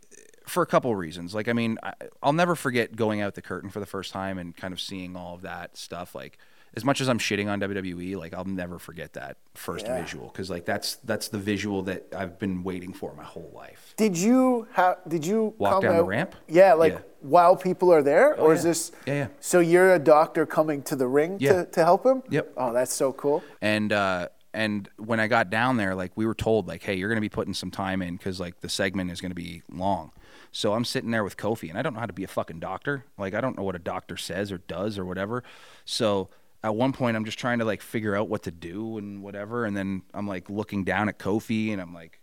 [0.46, 1.34] for a couple reasons.
[1.34, 4.36] Like, I mean, I, I'll never forget going out the curtain for the first time
[4.36, 6.14] and kind of seeing all of that stuff.
[6.14, 6.38] Like,
[6.76, 10.00] as much as I'm shitting on WWE, like I'll never forget that first Yeah.
[10.02, 13.94] visual because like that's that's the visual that I've been waiting for my whole life.
[13.96, 14.98] Did you have?
[15.08, 16.34] Did you Walk come down the ramp?
[16.48, 16.98] Yeah, like Yeah.
[17.20, 18.92] while people are there, or is this?
[19.06, 19.26] Yeah, yeah.
[19.40, 21.52] So you're a doctor coming to the ring Yeah.
[21.52, 22.22] to, to help him?
[22.28, 22.52] Yep.
[22.58, 23.42] Oh, that's so cool.
[23.62, 27.10] and uh and when I got down there, like we were told, like, hey, you're
[27.10, 30.12] gonna be putting some time in because like the segment is gonna be long.
[30.52, 32.60] So I'm sitting there with Kofi, and I don't know how to be a fucking
[32.60, 33.04] doctor.
[33.18, 35.42] Like I don't know what a doctor says or does or whatever.
[35.84, 36.28] So
[36.66, 39.64] at one point, I'm just trying to like figure out what to do and whatever,
[39.64, 42.20] and then I'm like looking down at Kofi, and I'm like,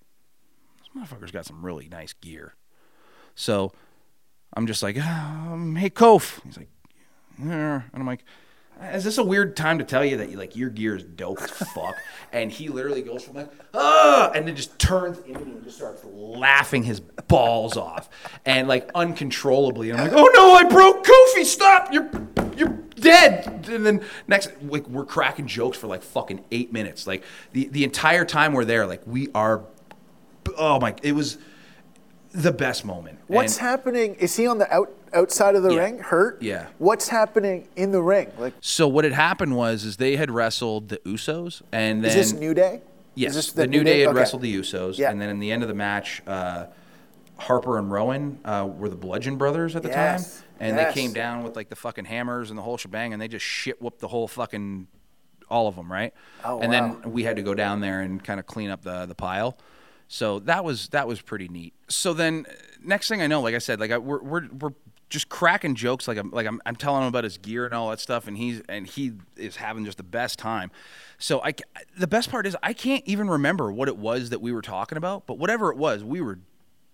[0.79, 2.53] this motherfucker's got some really nice gear.
[3.35, 3.71] So
[4.53, 6.43] I'm just like, um, hey, Kof.
[6.43, 6.67] He's like,
[7.39, 7.83] yeah.
[7.93, 8.25] And I'm like,
[8.91, 11.41] is this a weird time to tell you that you like your gear is dope
[11.41, 11.95] as fuck?
[12.33, 15.77] and he literally goes from like, ah, and then just turns into me and just
[15.77, 17.01] starts laughing his
[17.37, 18.09] balls off,
[18.45, 19.89] and like uncontrollably.
[19.89, 21.43] And I'm like, oh no, I broke Kofi.
[21.45, 21.91] Stop!
[21.91, 22.07] You're
[22.55, 23.67] you're dead.
[23.71, 27.07] And then next, like we're cracking jokes for like fucking eight minutes.
[27.07, 27.23] Like
[27.53, 29.63] the the entire time we're there, like we are.
[30.57, 30.93] Oh my!
[31.01, 31.39] It was
[32.33, 33.17] the best moment.
[33.27, 34.15] What's And- happening?
[34.15, 35.79] Is he on the out outside of the Yeah.
[35.81, 36.39] ring, hurt?
[36.41, 36.67] Yeah.
[36.77, 38.31] What's happening in the ring?
[38.39, 42.31] Like, So what had happened was is they had wrestled the Usos, and then is
[42.31, 42.81] this New Day?
[43.15, 44.17] yes, Is this the, New Day, had Okay.
[44.19, 45.11] wrestled the Usos, Yeah.
[45.11, 46.65] and then in the end of the match, uh,
[47.37, 50.93] Harper and Rowan uh, were the Bludgeon Brothers at the Yes, time, and yes.
[50.93, 53.45] they came down with like the fucking hammers and the whole shebang, and they just
[53.45, 54.87] shit whooped the whole fucking
[55.49, 56.13] all of them, right?
[56.43, 56.99] Oh, and wow.
[57.01, 59.57] then we had to go down there and kind of clean up the the pile.
[60.07, 61.73] So that was that was pretty neat.
[61.89, 62.45] So then
[62.83, 64.73] next thing I know, like I said, like I, we're we're we're
[65.09, 67.89] just cracking jokes like I'm like I'm, I'm telling him about his gear and all
[67.89, 70.71] that stuff, and he's and he is having just the best time.
[71.17, 71.53] So I
[71.97, 74.97] the best part is I can't even remember what it was that we were talking
[74.97, 76.39] about, but whatever it was, we were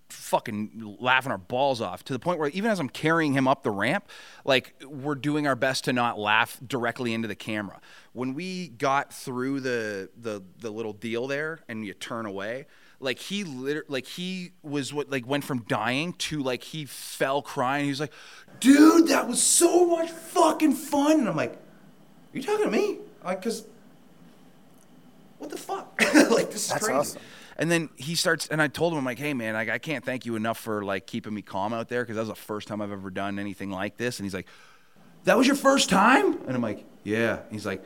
[0.09, 3.63] fucking laughing our balls off to the point where even as I'm carrying him up
[3.63, 4.09] the ramp,
[4.45, 7.79] like we're doing our best to not laugh directly into the camera.
[8.13, 12.65] When we got through the the the little deal there and you turn away,
[12.99, 17.41] like he liter- like he was what like went from dying to like he fell
[17.41, 17.85] crying.
[17.85, 18.13] He was like,
[18.59, 22.97] "Dude, that was so much fucking fun." And I'm like, "Are you talking to me?"
[23.23, 23.63] Like cuz
[25.37, 25.99] what the fuck?
[26.29, 26.99] like this is That's crazy.
[26.99, 27.21] awesome.
[27.59, 30.03] And then he starts, and I told him, I'm like, hey man, like, I can't
[30.03, 32.69] thank you enough for like keeping me calm out there because that was the first
[32.69, 34.17] time I've ever done anything like this.
[34.17, 34.47] And he's like,
[35.25, 36.39] that was your first time?
[36.47, 37.39] And I'm like, yeah.
[37.51, 37.83] He's like,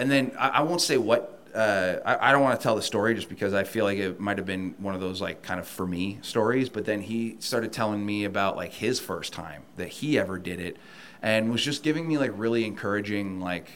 [0.00, 1.32] and then I, I won't say what.
[1.54, 4.20] Uh, I, I don't want to tell the story just because I feel like it
[4.20, 6.68] might have been one of those like kind of for me stories.
[6.68, 10.60] But then he started telling me about like his first time that he ever did
[10.60, 10.76] it,
[11.22, 13.70] and was just giving me like really encouraging like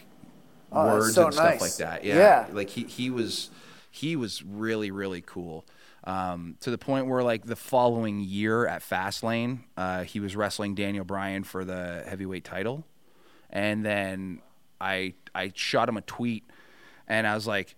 [0.73, 2.05] Oh, words so and stuff like that.
[2.05, 2.17] Yeah.
[2.17, 2.47] Yeah.
[2.53, 3.51] Like he he was
[3.91, 5.67] he was really really cool.
[6.05, 10.75] Um, to the point where like the following year at Fastlane, uh, he was wrestling
[10.75, 12.85] Daniel Bryan for the heavyweight title,
[13.51, 14.41] and then
[14.81, 16.45] I I shot him a tweet,
[17.07, 17.75] and I was like,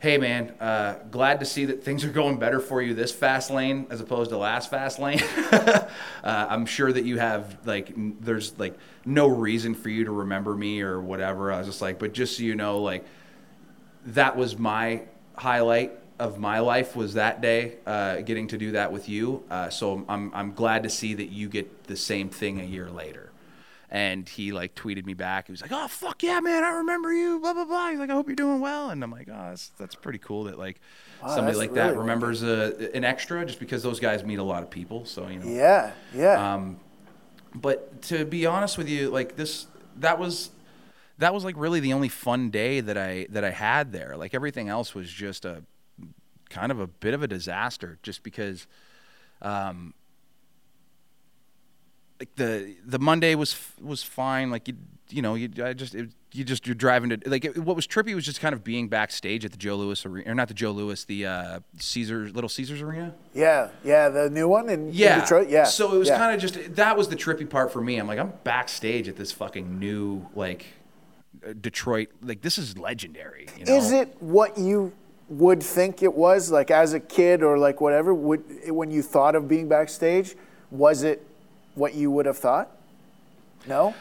[0.00, 3.92] "Hey man, uh, glad to see that things are going better for you this Fastlane
[3.92, 5.22] as opposed to last Fastlane.
[6.24, 10.10] uh, I'm sure that you have like n- there's like no reason for you to
[10.10, 11.52] remember me or whatever.
[11.52, 13.04] I was just like, but just so you know, like
[14.06, 15.02] that was my
[15.36, 19.42] highlight of my life was that day uh, getting to do that with you.
[19.50, 22.90] Uh, so I'm I'm glad to see that you get the same thing a year
[22.90, 23.30] later.
[23.88, 25.46] And he like tweeted me back.
[25.46, 26.64] He was like, "Oh fuck yeah, man!
[26.64, 27.90] I remember you." Blah blah blah.
[27.90, 30.44] He's like, "I hope you're doing well." And I'm like, "Oh, that's that's pretty cool
[30.44, 30.80] that like
[31.20, 34.64] somebody like really that remembers a, an extra just because those guys meet a lot
[34.64, 36.54] of people." So you know, Yeah, yeah.
[36.54, 36.80] um,
[37.54, 39.66] but to be honest with you, like this,
[39.98, 40.50] that was
[41.18, 44.16] that was like really the only fun day that I that I had there.
[44.16, 45.62] Like everything else was just a
[46.50, 48.66] kind of a bit of a disaster, just because.
[49.42, 49.92] Um,
[52.18, 54.50] like the the Monday was was fine.
[54.50, 54.74] Like you
[55.10, 57.86] you know, you I just it, you just you're driving to like it, what was
[57.86, 60.54] trippy was just kind of being backstage at the Joe Louis arena, or not the
[60.54, 63.14] Joe Louis, the uh, Caesar Little Caesars arena.
[63.34, 65.48] Yeah, yeah, the new one in, in Yeah, Detroit.
[65.48, 65.64] Yeah.
[65.64, 66.18] So it was yeah.
[66.18, 67.98] kind of just that was the trippy part for me.
[67.98, 70.66] I'm like I'm backstage at this fucking new like
[71.60, 72.08] Detroit.
[72.22, 73.46] Like this is legendary.
[73.58, 73.76] You know?
[73.76, 74.92] Is it what you
[75.28, 78.14] would think it was, like as a kid or like whatever?
[78.14, 80.36] Would when you thought of being backstage,
[80.70, 81.26] was it
[81.74, 82.70] what you would have thought?
[83.66, 83.94] No.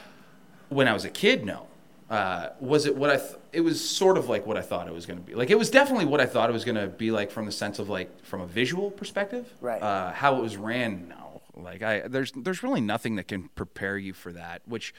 [0.70, 1.68] when I was a kid, no.
[2.10, 3.18] Uh, was it what I?
[3.18, 5.34] Th- it was sort of like what I thought it was going to be.
[5.34, 7.52] Like it was definitely what I thought it was going to be like from the
[7.52, 9.52] sense of like from a visual perspective.
[9.60, 9.82] Right.
[9.82, 11.42] Uh, how it was ran, no.
[11.56, 14.62] Like I, there's there's really nothing that can prepare you for that.
[14.66, 14.94] Which,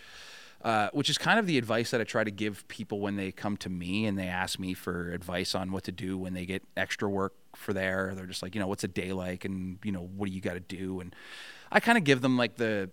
[0.62, 3.30] uh, which is kind of the advice that I try to give people when they
[3.32, 6.46] come to me and they ask me for advice on what to do when they
[6.46, 8.12] get extra work for there.
[8.14, 10.40] They're just like, you know, what's a day like, and you know, what do you
[10.40, 11.00] got to do?
[11.00, 11.14] And
[11.70, 12.90] I kind of give them like the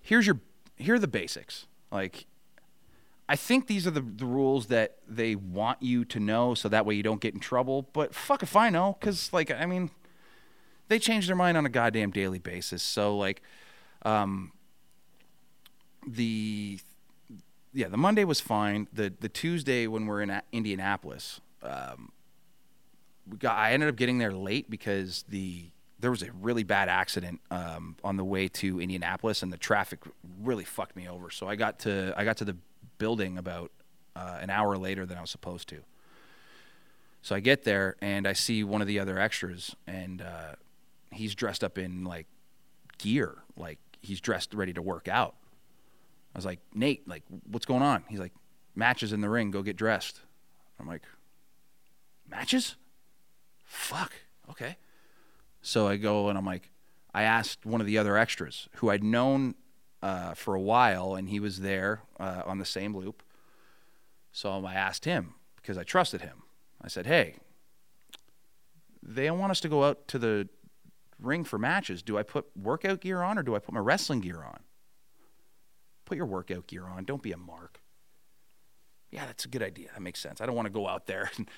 [0.00, 0.40] here's your
[0.76, 1.66] here are the basics.
[1.90, 2.26] Like
[3.28, 6.86] I think these are the, the rules that they want you to know so that
[6.86, 7.88] way you don't get in trouble.
[7.92, 9.90] But fuck if I know, because like I mean,
[10.88, 12.82] they change their mind on a goddamn daily basis.
[12.82, 13.42] So like,
[14.02, 14.52] um,
[16.06, 16.78] the
[17.72, 18.88] yeah, the Monday was fine.
[18.92, 22.12] The the Tuesday when we're in Indianapolis, um,
[23.28, 26.88] we got I ended up getting there late because the there was a really bad
[26.88, 30.00] accident um, on the way to Indianapolis, and the traffic
[30.42, 31.30] really fucked me over.
[31.30, 32.56] So I got to I got to the
[32.98, 33.70] building about
[34.14, 35.82] uh, an hour later than I was supposed to.
[37.22, 40.54] So I get there and I see one of the other extras, and uh,
[41.10, 42.26] he's dressed up in like
[42.98, 45.34] gear, like he's dressed ready to work out.
[46.36, 48.04] I was like, Nate, like, what's going on?
[48.10, 48.34] He's like,
[48.74, 50.20] matches in the ring, go get dressed.
[50.78, 51.00] I'm like,
[52.28, 52.76] matches?
[53.64, 54.12] Fuck,
[54.50, 54.76] okay.
[55.62, 56.70] So I go and I'm like,
[57.14, 59.54] I asked one of the other extras who I'd known
[60.02, 63.22] uh, for a while, and he was there uh, on the same loop.
[64.30, 66.42] So I asked him because I trusted him.
[66.82, 67.36] I said, hey,
[69.02, 70.50] they want us to go out to the
[71.18, 72.02] ring for matches.
[72.02, 74.60] Do I put workout gear on or do I put my wrestling gear on?
[76.06, 77.04] Put your workout gear on.
[77.04, 77.80] Don't be a mark.
[79.10, 79.88] Yeah, that's a good idea.
[79.92, 80.40] That makes sense.
[80.40, 81.48] I don't want to go out there and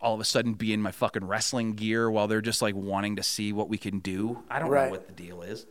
[0.00, 3.16] all of a sudden be in my fucking wrestling gear while they're just like wanting
[3.16, 4.42] to see what we can do.
[4.50, 4.86] I don't Right.
[4.86, 5.66] know what the deal is.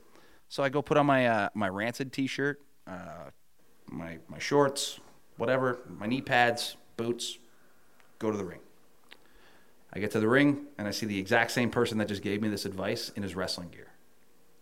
[0.49, 3.29] So I go put on my uh, my rancid t-shirt, uh,
[3.87, 4.99] my my shorts,
[5.37, 7.37] whatever, my knee pads, boots,
[8.19, 8.59] go to the ring.
[9.93, 12.41] I get to the ring and I see the exact same person that just gave
[12.41, 13.87] me this advice in his wrestling gear.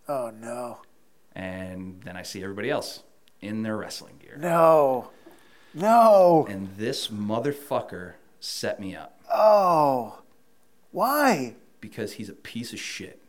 [0.07, 0.79] Oh no.
[1.35, 3.03] And then I see everybody else
[3.41, 4.37] in their wrestling gear.
[4.37, 5.09] No.
[5.73, 6.45] No.
[6.49, 10.21] And this motherfucker set me up Oh.
[10.91, 11.55] Why?
[11.81, 13.21] because he's a piece of shit.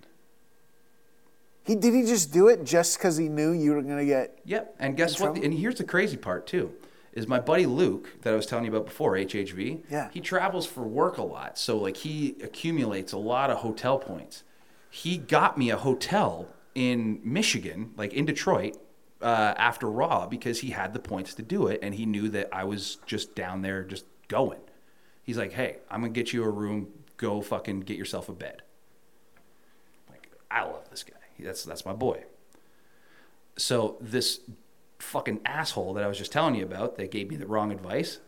[1.62, 4.74] He did he just do it just because he knew you were gonna get Yep.
[4.80, 5.36] And guess what?
[5.36, 6.72] And here's the crazy part too.
[7.12, 9.82] Is my buddy Luke that I was telling you about before, HHV.
[9.90, 10.10] Yeah.
[10.12, 14.42] He travels for work a lot, so like he accumulates a lot of hotel points.
[14.90, 18.76] He got me a hotel in Michigan, like in Detroit,
[19.22, 22.48] uh, after Raw because he had the points to do it, and he knew that
[22.52, 24.60] I was just down there, just going.
[25.22, 26.88] He's like, "Hey, I'm gonna get you a room.
[27.16, 28.62] Go fucking get yourself a bed."
[30.08, 31.14] Like, I love this guy.
[31.38, 32.24] That's that's my boy.
[33.56, 34.40] So this
[34.98, 38.20] fucking asshole that I was just telling you about that gave me the wrong advice,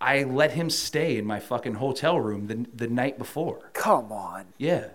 [0.00, 3.70] I let him stay in my fucking hotel room the, the night before.
[3.72, 4.46] come on.
[4.58, 4.88] Yeah.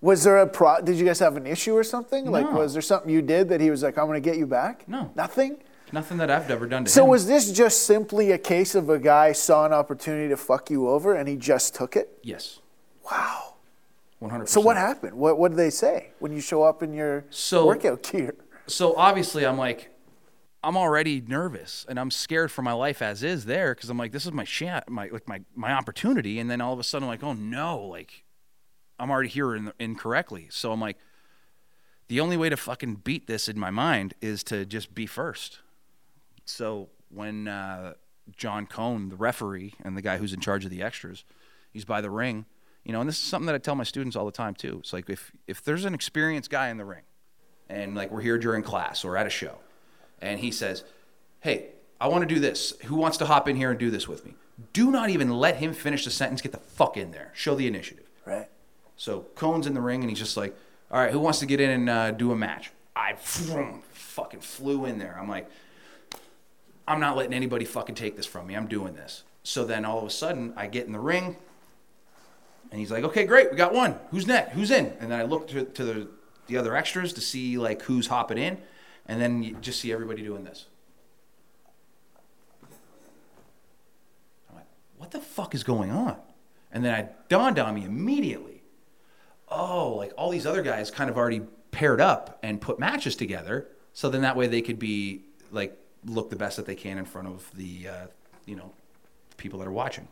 [0.00, 2.30] Was there a pro did you guys have an issue or something?
[2.30, 4.88] Like was there something you did that he was like, I'm gonna get you back?
[4.88, 5.10] No.
[5.14, 5.58] Nothing?
[5.92, 7.06] Nothing that I've ever done to So him.
[7.06, 10.68] So was this just simply a case of a guy saw an opportunity to fuck
[10.70, 12.18] you over and he just took it?
[12.22, 12.60] yes.
[13.10, 13.54] Wow.
[14.20, 14.48] 100%.
[14.48, 15.14] So what happened?
[15.14, 18.34] What what did they say when you show up in your So- workout gear?
[18.66, 19.90] So obviously I'm like,
[20.64, 24.10] I'm already nervous and I'm scared for my life as is there because I'm like,
[24.12, 27.04] this is my shot, my like my my opportunity, and then all of a sudden
[27.04, 28.24] I'm like, oh no, like
[28.98, 30.48] I'm already here in, incorrectly.
[30.50, 30.96] So I'm like,
[32.08, 35.58] the only way to fucking beat this in my mind is to just be first.
[36.44, 37.94] So when uh,
[38.36, 41.24] John Cone, the referee and the guy who's in charge of the extras,
[41.72, 42.46] he's by the ring,
[42.84, 44.78] you know, and this is something that I tell my students all the time too.
[44.78, 47.02] It's like if if there's an experienced guy in the ring,
[47.68, 49.58] and like we're here during class or at a show,
[50.22, 50.84] and he says,
[51.40, 51.70] "Hey,
[52.00, 52.74] I want to do this.
[52.84, 54.34] Who wants to hop in here and do this with me?"
[54.72, 56.40] Do not even let him finish the sentence.
[56.40, 57.32] Get the fuck in there.
[57.34, 58.08] Show the initiative.
[58.24, 58.48] Right.
[58.96, 60.56] So Cone's in the ring and he's just like,
[60.90, 62.70] all right, who wants to get in and uh, do a match?
[62.94, 65.16] I fucking flew in there.
[65.20, 65.50] I'm like,
[66.88, 68.54] I'm not letting anybody fucking take this from me.
[68.54, 69.24] I'm doing this.
[69.42, 71.36] So then all of a sudden, I get in the ring,
[72.70, 73.96] and he's like, "Okay, great, we got one.
[74.10, 74.52] Who's next?
[74.52, 76.08] Who's in?" And then I look to, to the,
[76.46, 78.58] the other extras to see like who's hopping in,
[79.06, 80.66] and then you just see everybody doing this.
[84.50, 84.66] I'm like,
[84.96, 86.16] "What the fuck is going on?"
[86.72, 88.55] And then it dawned on me immediately
[89.48, 93.68] Oh, like all these other guys kind of already paired up and put matches together,
[93.92, 97.04] so then that way they could be like look the best that they can in
[97.04, 98.06] front of the uh,
[98.44, 98.72] you know
[99.36, 100.08] people that are watching.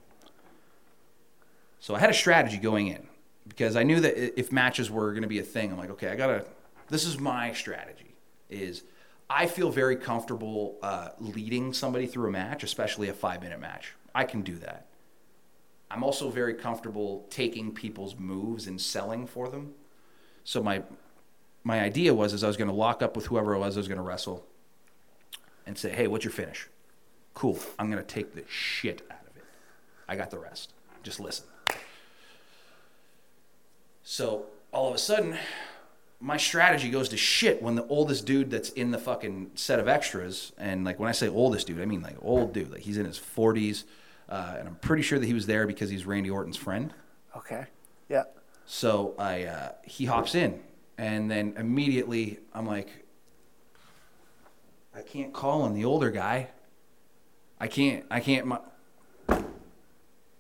[1.81, 3.07] So I had a strategy going in
[3.47, 6.09] because I knew that if matches were going to be a thing, I'm like, okay,
[6.09, 6.47] I gotta.
[6.89, 8.15] This is my strategy.
[8.49, 8.85] Is
[9.29, 13.95] I feel very comfortable uh, leading somebody through a match, especially a five minute match.
[14.15, 14.87] I can do that.
[15.95, 19.75] I'm also very comfortable taking people's moves and selling for them.
[20.43, 20.83] So my
[21.63, 23.81] my idea was is I was going to lock up with whoever it was I
[23.81, 24.45] was going to wrestle
[25.67, 26.69] and say, "Hey, what's your finish?"
[27.33, 27.59] Cool.
[27.79, 29.45] I'm going to take the shit out of it.
[30.09, 30.73] I got the rest.
[31.05, 31.47] Just listen.
[34.03, 35.37] So all of a sudden,
[36.21, 39.87] my strategy goes to shit when the oldest dude that's in the fucking set of
[39.87, 42.97] extras, and like when I say oldest dude, I mean like old dude, like he's
[42.97, 43.85] in his 40s,
[44.35, 46.93] uh, and I'm pretty sure that he was there because he's Randy Orton's friend.
[47.37, 47.67] Okay.
[48.09, 48.25] Yeah.
[48.67, 50.61] So I uh, he hops in,
[50.99, 52.89] and then immediately I'm like,
[54.97, 56.49] I can't call on the older guy.
[57.61, 58.05] I can't.
[58.11, 58.47] I can't.
[58.47, 58.59] My,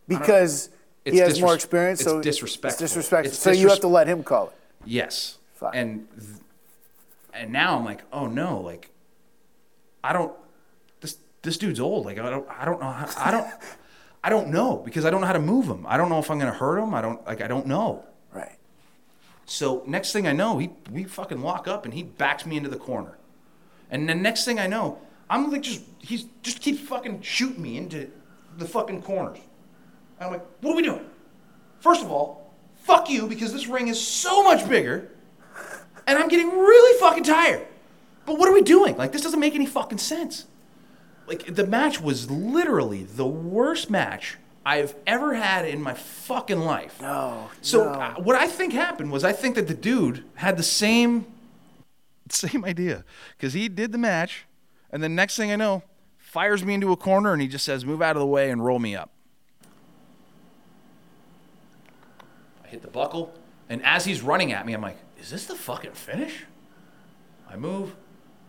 [0.08, 0.70] Because
[1.04, 2.00] he It's has more disres- experience.
[2.00, 2.68] it's so disrespectful.
[2.84, 3.28] It's disrespectful.
[3.32, 4.54] It's so you have to let him call it.
[4.84, 5.38] yes.
[5.54, 5.70] Fine.
[5.74, 6.40] And th-
[7.32, 8.90] and now I'm like, oh no, like
[10.02, 10.32] I don't.
[11.00, 12.06] This this dude's old.
[12.06, 12.46] Like I don't.
[12.50, 12.90] I don't know.
[12.90, 13.46] How, I don't.
[14.24, 15.84] I don't know because I don't know how to move him.
[15.86, 16.94] I don't know if I'm gonna hurt him.
[16.94, 17.42] I don't like.
[17.42, 18.06] I don't know.
[18.32, 18.56] Right.
[19.44, 22.70] So next thing I know, he we fucking lock up and he backs me into
[22.70, 23.18] the corner.
[23.90, 24.98] And then next thing I know,
[25.28, 28.10] I'm like just he's just keeps fucking shooting me into
[28.56, 29.40] the fucking corners.
[30.18, 31.04] And I'm like, what are we doing?
[31.80, 35.10] First of all, fuck you because this ring is so much bigger,
[36.06, 37.66] and I'm getting really fucking tired.
[38.24, 38.96] But what are we doing?
[38.96, 40.46] Like this doesn't make any fucking sense.
[41.26, 47.00] Like the match was literally the worst match I've ever had in my fucking life.
[47.00, 47.50] No.
[47.60, 47.90] So no.
[47.90, 51.26] uh, what I think happened was I think that the dude had the same
[52.30, 53.04] same idea
[53.36, 54.46] because he did the match,
[54.90, 55.82] and then next thing I know,
[56.18, 58.64] fires me into a corner and he just says, "Move out of the way and
[58.64, 59.10] roll me up."
[62.64, 63.34] I hit the buckle,
[63.68, 66.44] and as he's running at me, I'm like, "Is this the fucking finish?"
[67.48, 67.94] I move,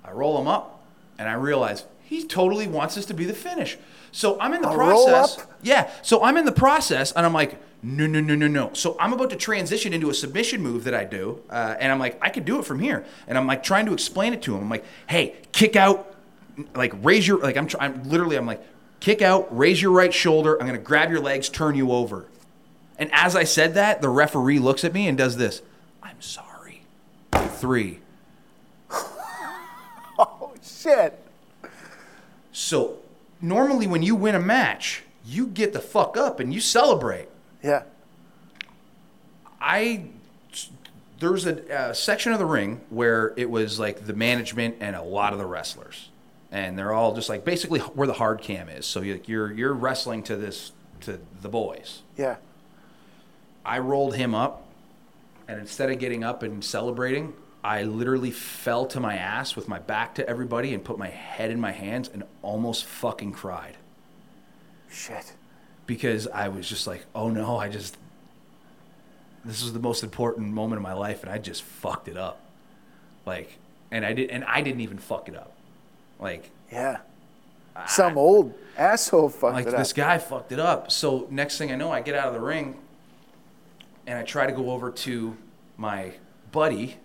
[0.04, 0.84] I roll him up,
[1.20, 3.78] and I realize he totally wants this to be the finish.
[4.12, 5.46] So I'm in the A process.
[5.62, 5.90] Yeah.
[6.02, 8.72] So I'm in the process, and I'm like, no, no, no, no, no.
[8.74, 12.00] So I'm about to transition into a submission move that I do, uh, and I'm
[12.00, 14.56] like, I could do it from here, and I'm like trying to explain it to
[14.56, 14.62] him.
[14.64, 16.16] I'm like, hey, kick out,
[16.76, 18.64] like raise your, like I'm, try- I'm literally, I'm like,
[19.00, 20.60] kick out, raise your right shoulder.
[20.60, 22.26] I'm gonna grab your legs, turn you over.
[22.98, 25.62] And as I said that, the referee looks at me and does this.
[26.02, 26.84] I'm sorry.
[27.34, 28.00] Three.
[30.18, 31.25] Oh shit.
[32.56, 33.00] So
[33.42, 37.28] normally when you win a match, you get the fuck up and you celebrate.
[37.62, 37.84] Yeah.
[39.60, 40.06] I
[41.20, 45.02] there's a, a section of the ring where it was like the management and a
[45.02, 46.10] lot of the wrestlers,
[46.50, 48.86] and they're all just like basically where the hard cam is.
[48.86, 52.04] So you're you're, you're wrestling to this to the boys.
[52.16, 52.38] Yeah.
[53.66, 54.64] I rolled him up,
[55.46, 57.34] and instead of getting up and celebrating,
[57.66, 61.50] I literally fell to my ass with my back to everybody and put my head
[61.50, 63.76] in my hands and almost fucking cried
[64.88, 65.34] Shit.
[65.88, 67.98] because I was just like, oh no, I just,
[69.44, 72.40] this was the most important moment of my life and I just fucked it up.
[73.26, 73.58] Like,
[73.90, 75.52] and I did, and I didn't even fuck it up.
[76.20, 76.98] Like, Yeah.
[77.88, 80.92] Some old asshole fucked like it this guy fucked it up.
[80.92, 82.76] So next thing I know, I get out of the ring
[84.06, 85.36] and I try to go over to
[85.78, 86.14] my
[86.52, 86.98] buddy,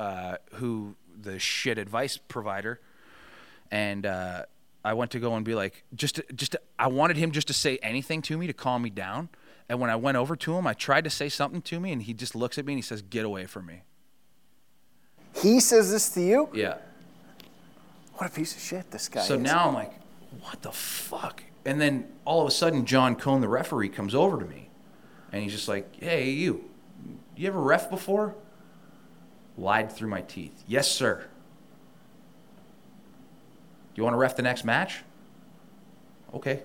[0.00, 2.80] uh, who the shit advice provider,
[3.70, 4.44] and uh,
[4.82, 7.46] I went to go and be like, just, to, just, to, I wanted him just
[7.48, 9.28] to say anything to me to calm me down.
[9.68, 12.02] And when I went over to him, I tried to say something to me, and
[12.02, 13.82] he just looks at me and he says, "Get away from me."
[15.34, 16.48] He says this to you?
[16.54, 16.78] Yeah.
[18.14, 19.40] What a piece of shit this guy So is.
[19.40, 19.92] now I'm like,
[20.40, 21.44] what the fuck?
[21.64, 24.70] And then all of a sudden, John Cone, the referee, comes over to me,
[25.30, 26.64] and he's just like, "Hey, you,
[27.36, 28.34] you ever ref before?"
[29.60, 30.64] Lied through my teeth.
[30.66, 31.26] Yes, sir.
[33.94, 35.02] Do you want to ref the next match?
[36.32, 36.62] Okay.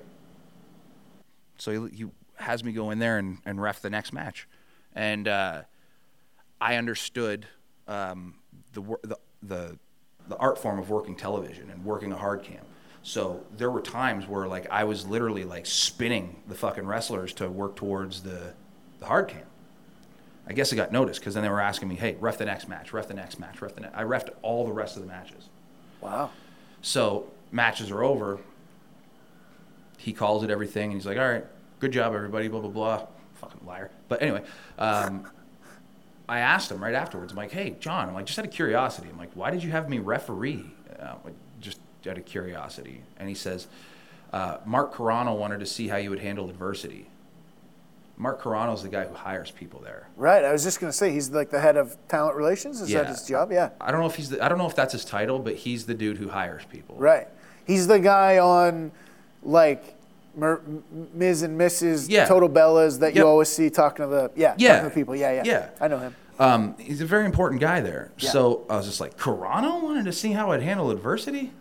[1.58, 2.06] So he, he
[2.38, 4.48] has me go in there and, and ref the next match,
[4.94, 5.64] and uh,
[6.62, 7.48] I understood
[7.88, 8.36] um,
[8.72, 9.78] the, the the
[10.30, 12.64] the art form of working television and working a hard cam.
[13.04, 17.50] So there were times where like I was literally like spinning the fucking wrestlers to
[17.50, 18.54] work towards the
[19.00, 19.44] the hard cam.
[20.48, 22.68] I guess I got noticed because then they were asking me, "Hey, ref the next
[22.68, 25.08] match, ref the next match, ref the next." I refed all the rest of the
[25.08, 25.50] matches.
[26.02, 26.30] wow.
[26.82, 28.40] So matches are over.
[29.98, 31.46] he calls it everything, and he's like, "All right,
[31.80, 33.08] good job, everybody." Blah blah blah.
[33.36, 33.90] Fucking liar.
[34.08, 34.44] But anyway,
[34.78, 35.28] um,
[36.30, 37.32] I asked him right afterwards.
[37.32, 39.08] I'm like, "Hey, John," I'm like, just out of curiosity.
[39.12, 40.66] I'm like, "Why did you have me referee?"
[41.00, 43.02] Uh, like, just out of curiosity.
[43.18, 43.68] And he says,
[44.32, 47.08] uh, "Mark Carrano wanted to see how you would handle adversity."
[48.18, 50.08] Mark Carrano's the guy who hires people there.
[50.16, 50.44] Right.
[50.46, 52.80] I was just going to say he's like the head of talent relations.
[52.82, 53.52] Is that his job?
[53.52, 53.70] Yeah.
[53.82, 55.86] I don't know if he's the, I don't know if that's his title, but he's
[55.86, 56.96] the dude who hires people.
[56.96, 57.28] Right.
[57.68, 58.92] He's the guy on
[59.44, 59.96] like
[60.36, 60.62] Mer-
[61.14, 61.42] Ms.
[61.42, 62.08] and Mrs.
[62.10, 62.26] Yeah.
[62.26, 63.16] Total Bellas that Yep.
[63.16, 64.76] you always see talking to the yeah, Yeah.
[64.76, 65.16] talking to people.
[65.16, 65.44] Yeah, yeah.
[65.46, 65.70] Yeah.
[65.82, 66.16] I know him.
[66.40, 68.12] Um, he's a very important guy there.
[68.18, 68.30] Yeah.
[68.30, 71.52] So I was just like, Carrano wanted to see how I'd handle adversity.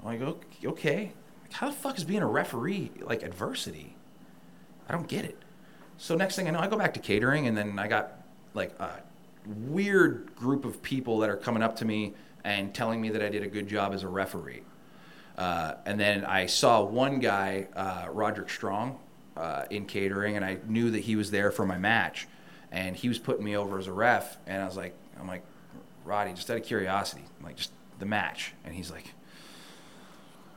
[0.00, 3.94] I'm like, "Ok- okay, Like, how the fuck is being a referee like adversity?
[4.88, 5.36] I don't get it.
[5.98, 8.22] So next thing I know, I go back to catering, and then I got
[8.54, 9.02] like a
[9.46, 13.28] weird group of people that are coming up to me and telling me that I
[13.28, 14.62] did a good job as a referee.
[15.36, 18.98] Uh, and then I saw one guy, uh, Roderick Strong,
[19.36, 22.28] uh, in catering, and I knew that he was there for my match,
[22.70, 25.42] and he was putting me over as a ref, and I was like, I'm like,
[26.04, 29.12] Roddy, just out of curiosity, I'm like just the match, and he's like,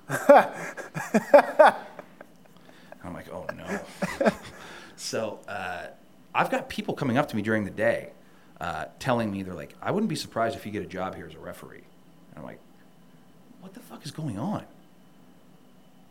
[3.04, 4.30] I'm like, oh no.
[5.02, 5.88] so uh,
[6.34, 8.12] I've got people coming up to me during the day,
[8.60, 11.26] uh, telling me they're like, I wouldn't be surprised if you get a job here
[11.26, 11.84] as a referee.
[12.30, 12.60] And I'm like,
[13.62, 14.64] what the fuck is going on?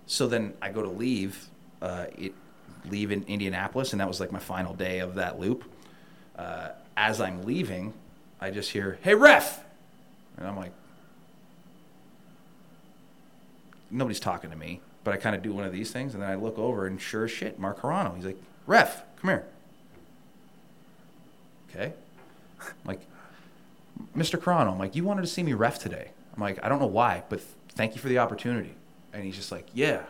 [0.07, 1.49] So then I go to leave,
[1.81, 2.35] uh, it,
[2.85, 5.65] leave in Indianapolis, and that was like my final day of that loop.
[6.37, 7.95] Uh, as I'm leaving,
[8.41, 9.63] I just hear, "Hey ref,"
[10.37, 10.73] and I'm like,
[13.89, 16.31] nobody's talking to me, but I kind of do one of these things, and then
[16.31, 18.17] I look over, and sure as shit, Mark Carrano.
[18.17, 18.39] He's like,
[18.71, 19.45] "Ref, come here."
[21.69, 21.93] Okay,
[22.61, 23.01] I'm like,
[24.17, 24.39] Mr.
[24.39, 26.11] Carrano, I'm like, you wanted to see me ref today.
[26.35, 27.41] I'm like, I don't know why, but
[27.71, 28.75] thank you for the opportunity.
[29.13, 30.03] And he's just like, yeah.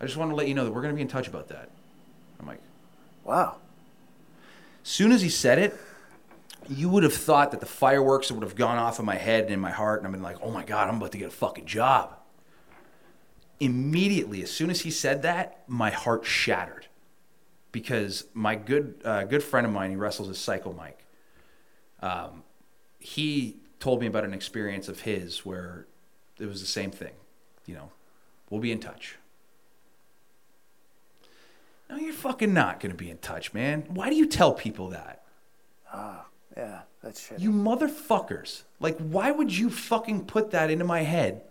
[0.00, 1.48] I just want to let you know that we're going to be in touch about
[1.48, 1.68] that.
[2.40, 2.60] I'm like,
[3.24, 3.56] Wow.
[4.82, 5.76] soon as he said it,
[6.68, 9.52] you would have thought that the fireworks would have gone off in my head and
[9.52, 11.30] in my heart, and I've been like, oh my God, I'm about to get a
[11.32, 12.14] fucking job.
[13.64, 16.86] Immediately, as soon as he said that, my heart shattered.
[17.72, 21.02] Because my good, uh, good friend of mine, he wrestles as Psycho Mike.
[22.02, 22.42] Um,
[22.98, 25.86] he told me about an experience of his where
[26.38, 27.14] it was the same thing.
[27.64, 27.90] You know,
[28.50, 29.16] we'll be in touch.
[31.88, 33.84] No, you're fucking not going to be in touch, man.
[33.88, 35.24] Why do you tell people that?
[35.90, 37.40] Ah, yeah, that's shit.
[37.40, 38.62] You motherfuckers.
[38.78, 41.42] Like, why would you fucking put that into my head?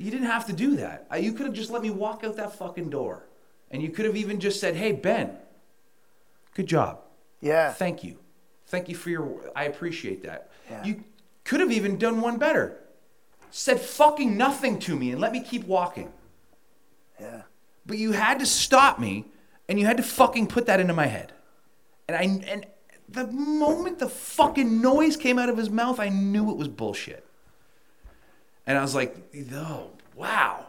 [0.00, 1.06] You didn't have to do that.
[1.12, 3.26] Uh, You could have just let me walk out that fucking door.
[3.70, 5.36] And you could have even just said, hey, Ben,
[6.54, 7.00] good job.
[7.40, 7.72] yeah.
[7.72, 8.16] Thank you.
[8.66, 9.40] Thank you for your.
[9.54, 10.48] I appreciate that.
[10.70, 10.84] Yeah.
[10.84, 11.04] You
[11.44, 12.78] could have even done one better.
[13.50, 16.12] Said fucking nothing to me and let me keep walking.
[17.20, 17.42] yeah.
[17.84, 19.24] But you had to stop me
[19.68, 21.32] and you had to fucking put that into my head.
[22.08, 22.66] And I and
[23.08, 27.26] the moment the fucking noise came out of his mouth, I knew it was bullshit.
[28.70, 29.16] And I was like,
[29.52, 30.66] "Oh, wow.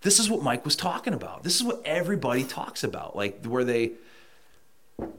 [0.00, 1.42] This is what Mike was talking about.
[1.42, 3.14] This is what everybody talks about.
[3.14, 3.92] Like where they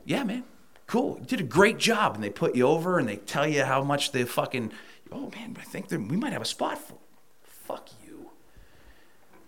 [0.04, 0.44] Yeah, man.
[0.88, 1.20] Cool.
[1.20, 3.84] You did a great job and they put you over and they tell you how
[3.84, 4.72] much they fucking
[5.12, 6.96] Oh man, I think we might have a spot for
[7.44, 8.32] fuck you.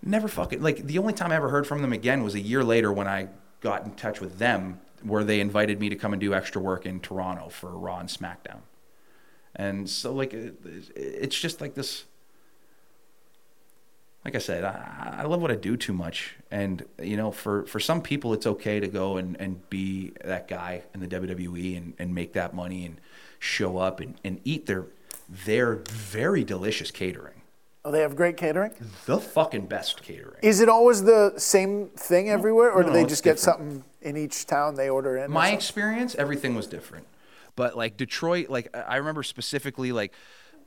[0.03, 2.63] Never fucking like the only time I ever heard from them again was a year
[2.63, 3.29] later when I
[3.61, 6.85] got in touch with them where they invited me to come and do extra work
[6.85, 8.59] in Toronto for Raw and SmackDown.
[9.55, 12.05] And so like it's just like this
[14.25, 16.35] like I said, I, I love what I do too much.
[16.49, 20.47] And, you know, for, for some people, it's okay to go and, and be that
[20.47, 22.99] guy in the WWE and, and make that money and
[23.37, 24.87] show up and, and eat their,
[25.29, 27.43] their very delicious catering.
[27.85, 28.71] Oh, they have great catering.
[29.05, 30.39] The fucking best catering.
[30.41, 33.59] Is it always the same thing everywhere, or do they it's just get different.
[33.59, 35.29] something in each town they order in?
[35.29, 37.05] my experience, everything was different.
[37.55, 40.13] But like Detroit, like I remember specifically, like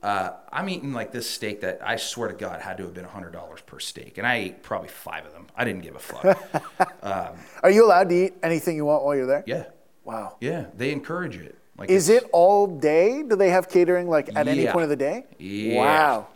[0.01, 3.05] uh, I'm eating like this steak that I swear to God had to have been
[3.05, 5.47] hundred dollars per steak, and I ate probably five of them.
[5.55, 6.93] I didn't give a fuck.
[7.63, 9.43] Are you allowed to eat anything you want while you're there?
[9.45, 9.65] yeah,
[10.05, 10.37] Wow.
[10.39, 11.55] yeah, they encourage it.
[11.77, 13.23] Like Is it all day?
[13.23, 15.25] Do they have catering like at any point of the day?
[15.37, 15.77] Yeah.
[15.77, 16.27] Wow.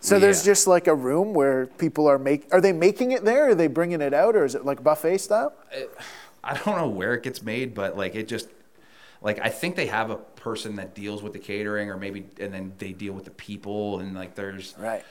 [0.00, 2.46] So there's just like a room where people are make.
[2.52, 3.46] Are they making it there?
[3.46, 5.52] Or are they bringing it out, or is it like buffet style?
[6.44, 8.48] I don't know where it gets made, but like it just
[9.20, 12.52] like I think they have a person that deals with the catering, or maybe and
[12.52, 15.04] then they deal with the people, and like there's Right.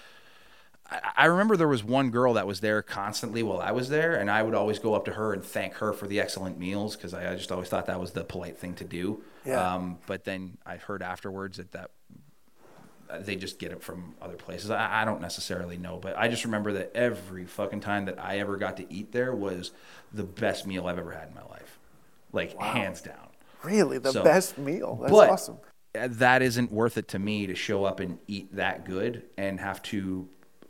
[0.89, 4.15] I, I remember there was one girl that was there constantly while I was there,
[4.15, 6.95] and I would always go up to her and thank her for the excellent meals
[6.95, 9.21] because I, I just always thought that was the polite thing to do.
[9.45, 9.75] Yeah.
[9.75, 11.91] Um, but then I heard afterwards that that
[13.21, 14.69] they just get it from other places.
[14.69, 18.39] I, I don't necessarily know, but I just remember that every fucking time that I
[18.39, 19.71] ever got to eat there was
[20.13, 21.79] the best meal I've ever had in my life,
[22.33, 23.26] like hands down.
[23.63, 24.97] Really, the So- best meal.
[25.01, 25.57] That's but awesome.
[25.93, 29.81] that isn't worth it to me to show up and eat that good and have
[29.83, 30.27] to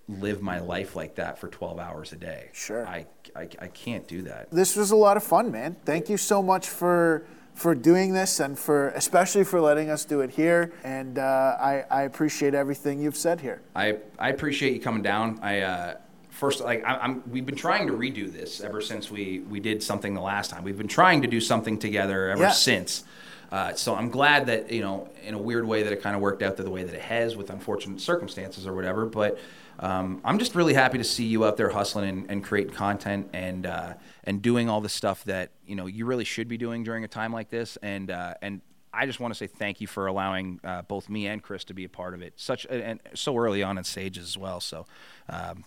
[0.07, 2.49] live my life like that for 12 hours a day.
[2.53, 2.87] Sure.
[2.87, 4.49] I, I, I can't do that.
[4.51, 5.75] This was a lot of fun, man.
[5.85, 10.21] Thank you so much for for doing this and for especially for letting us do
[10.21, 10.71] it here.
[10.83, 13.63] And uh, I, I appreciate everything you've said here.
[13.75, 15.39] I, I appreciate you coming down.
[15.41, 15.95] I uh,
[16.37, 19.81] first like I, I'm we've been trying to redo this ever since we we did
[19.83, 20.63] something the last time.
[20.63, 22.51] We've been trying to do something together ever Yeah.
[22.51, 23.03] since.
[23.51, 26.21] Uh, so I'm glad that you know in a weird way that it kind of
[26.21, 29.05] worked out the way that it has with unfortunate circumstances or whatever.
[29.05, 29.39] But
[29.79, 33.29] um, I'm just really happy to see you out there hustling and, and creating content
[33.33, 33.93] and uh,
[34.25, 37.07] and doing all the stuff that you know you really should be doing during a
[37.07, 37.77] time like this.
[37.81, 38.61] And uh, and
[38.93, 41.73] I just want to say thank you for allowing uh, both me and Chris to
[41.73, 42.33] be a part of it.
[42.35, 44.59] Such and so early on in stages as well.
[44.59, 44.87] So
[45.29, 45.63] um,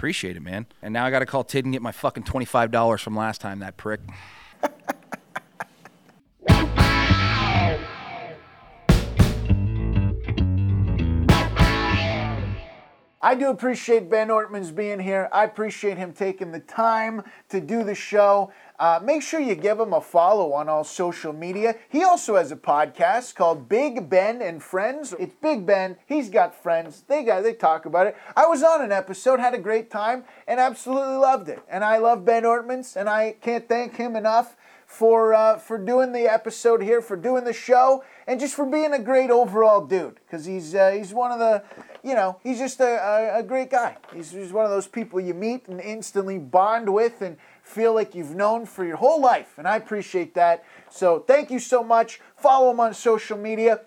[0.00, 0.64] appreciate it, man.
[0.80, 3.14] And now I got to call Tid and get my fucking twenty five dollars from
[3.14, 3.58] last time.
[3.58, 4.00] That prick.
[13.22, 15.28] I do appreciate Ben Ortmans being here.
[15.30, 18.50] I appreciate him taking the time to do the show.
[18.78, 21.76] Uh, make sure you give him a follow on all social media.
[21.90, 25.14] He also has a podcast called Big Ben and Friends.
[25.18, 25.98] It's Big Ben.
[26.06, 27.04] He's got friends.
[27.08, 28.16] They got they talk about it.
[28.34, 31.60] I was on an episode, had a great time, and absolutely loved it.
[31.68, 34.56] And I love Ben Ortmans, and I can't thank him enough
[34.90, 38.92] for uh, for doing the episode here, for doing the show, and just for being
[38.92, 40.16] a great overall dude.
[40.16, 41.62] Because he's uh, he's one of the,
[42.02, 43.96] you know, he's just a, a, a great guy.
[44.12, 48.16] He's, he's one of those people you meet and instantly bond with and feel like
[48.16, 49.58] you've known for your whole life.
[49.58, 50.64] And I appreciate that.
[50.90, 52.20] So thank you so much.
[52.36, 53.82] Follow him on social media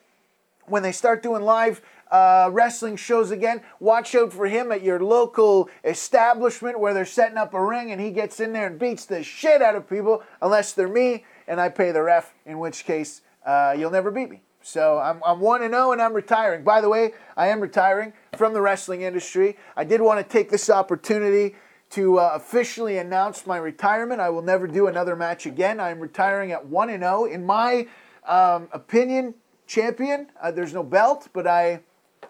[0.68, 1.82] when they start doing live
[2.12, 7.38] uh, wrestling shows again, watch out for him at your local establishment where they're setting
[7.38, 10.24] up a ring and he gets in there and beats the shit out of people,
[10.42, 14.30] unless they're me and I pay the ref, in which case uh, you'll never beat
[14.30, 14.42] me.
[14.62, 16.64] So I'm, I'm 1 0 and I'm retiring.
[16.64, 19.58] By the way, I am retiring from the wrestling industry.
[19.76, 21.56] I did want to take this opportunity
[21.92, 24.22] to uh, officially announce my retirement.
[24.22, 25.80] I will never do another match again.
[25.80, 27.26] I'm retiring at 1 0.
[27.26, 27.88] In my
[28.26, 29.36] um, opinion,
[29.68, 30.28] champion.
[30.42, 31.82] Uh, there's no belt, but I,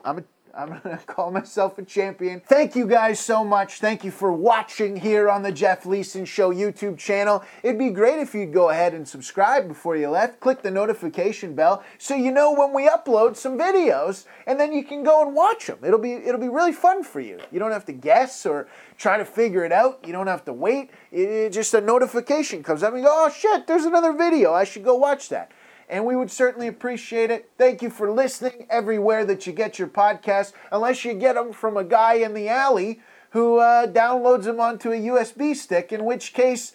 [0.03, 0.23] I'm a,
[0.55, 2.41] I'm gonna call myself a champion.
[2.41, 3.79] Thank you guys so much.
[3.79, 7.43] Thank you for watching here on the Jeff Leeson Show YouTube channel.
[7.63, 10.39] It'd be great if you'd go ahead and subscribe before you left.
[10.39, 14.83] Click the notification bell so you know when we upload some videos, and then you
[14.83, 15.79] can go and watch them.
[15.83, 17.39] It'll be it'll be really fun for you.
[17.51, 20.01] You don't have to guess or try to figure it out.
[20.05, 20.91] You don't have to wait.
[21.11, 24.53] It, it- just a notification comes up and you go, oh shit, there's another video.
[24.53, 25.51] I should go watch that
[25.89, 27.49] and we would certainly appreciate it.
[27.57, 31.77] Thank you for listening everywhere that you get your podcasts, unless you get them from
[31.77, 36.33] a guy in the alley who uh, downloads them onto a USB stick, in which
[36.33, 36.73] case,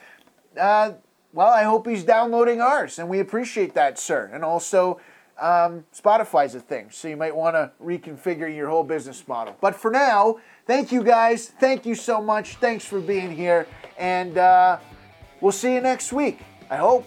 [0.61, 0.93] uh,
[1.33, 4.29] well, I hope he's downloading ours, and we appreciate that, sir.
[4.33, 5.01] And also,
[5.39, 9.57] um, Spotify's a thing, so you might want to reconfigure your whole business model.
[9.61, 11.49] But for now, thank you guys.
[11.61, 12.57] Thank you so much.
[12.57, 14.79] Thanks for being here, and uh,
[15.41, 16.41] we'll see you next week.
[16.71, 17.07] I hope.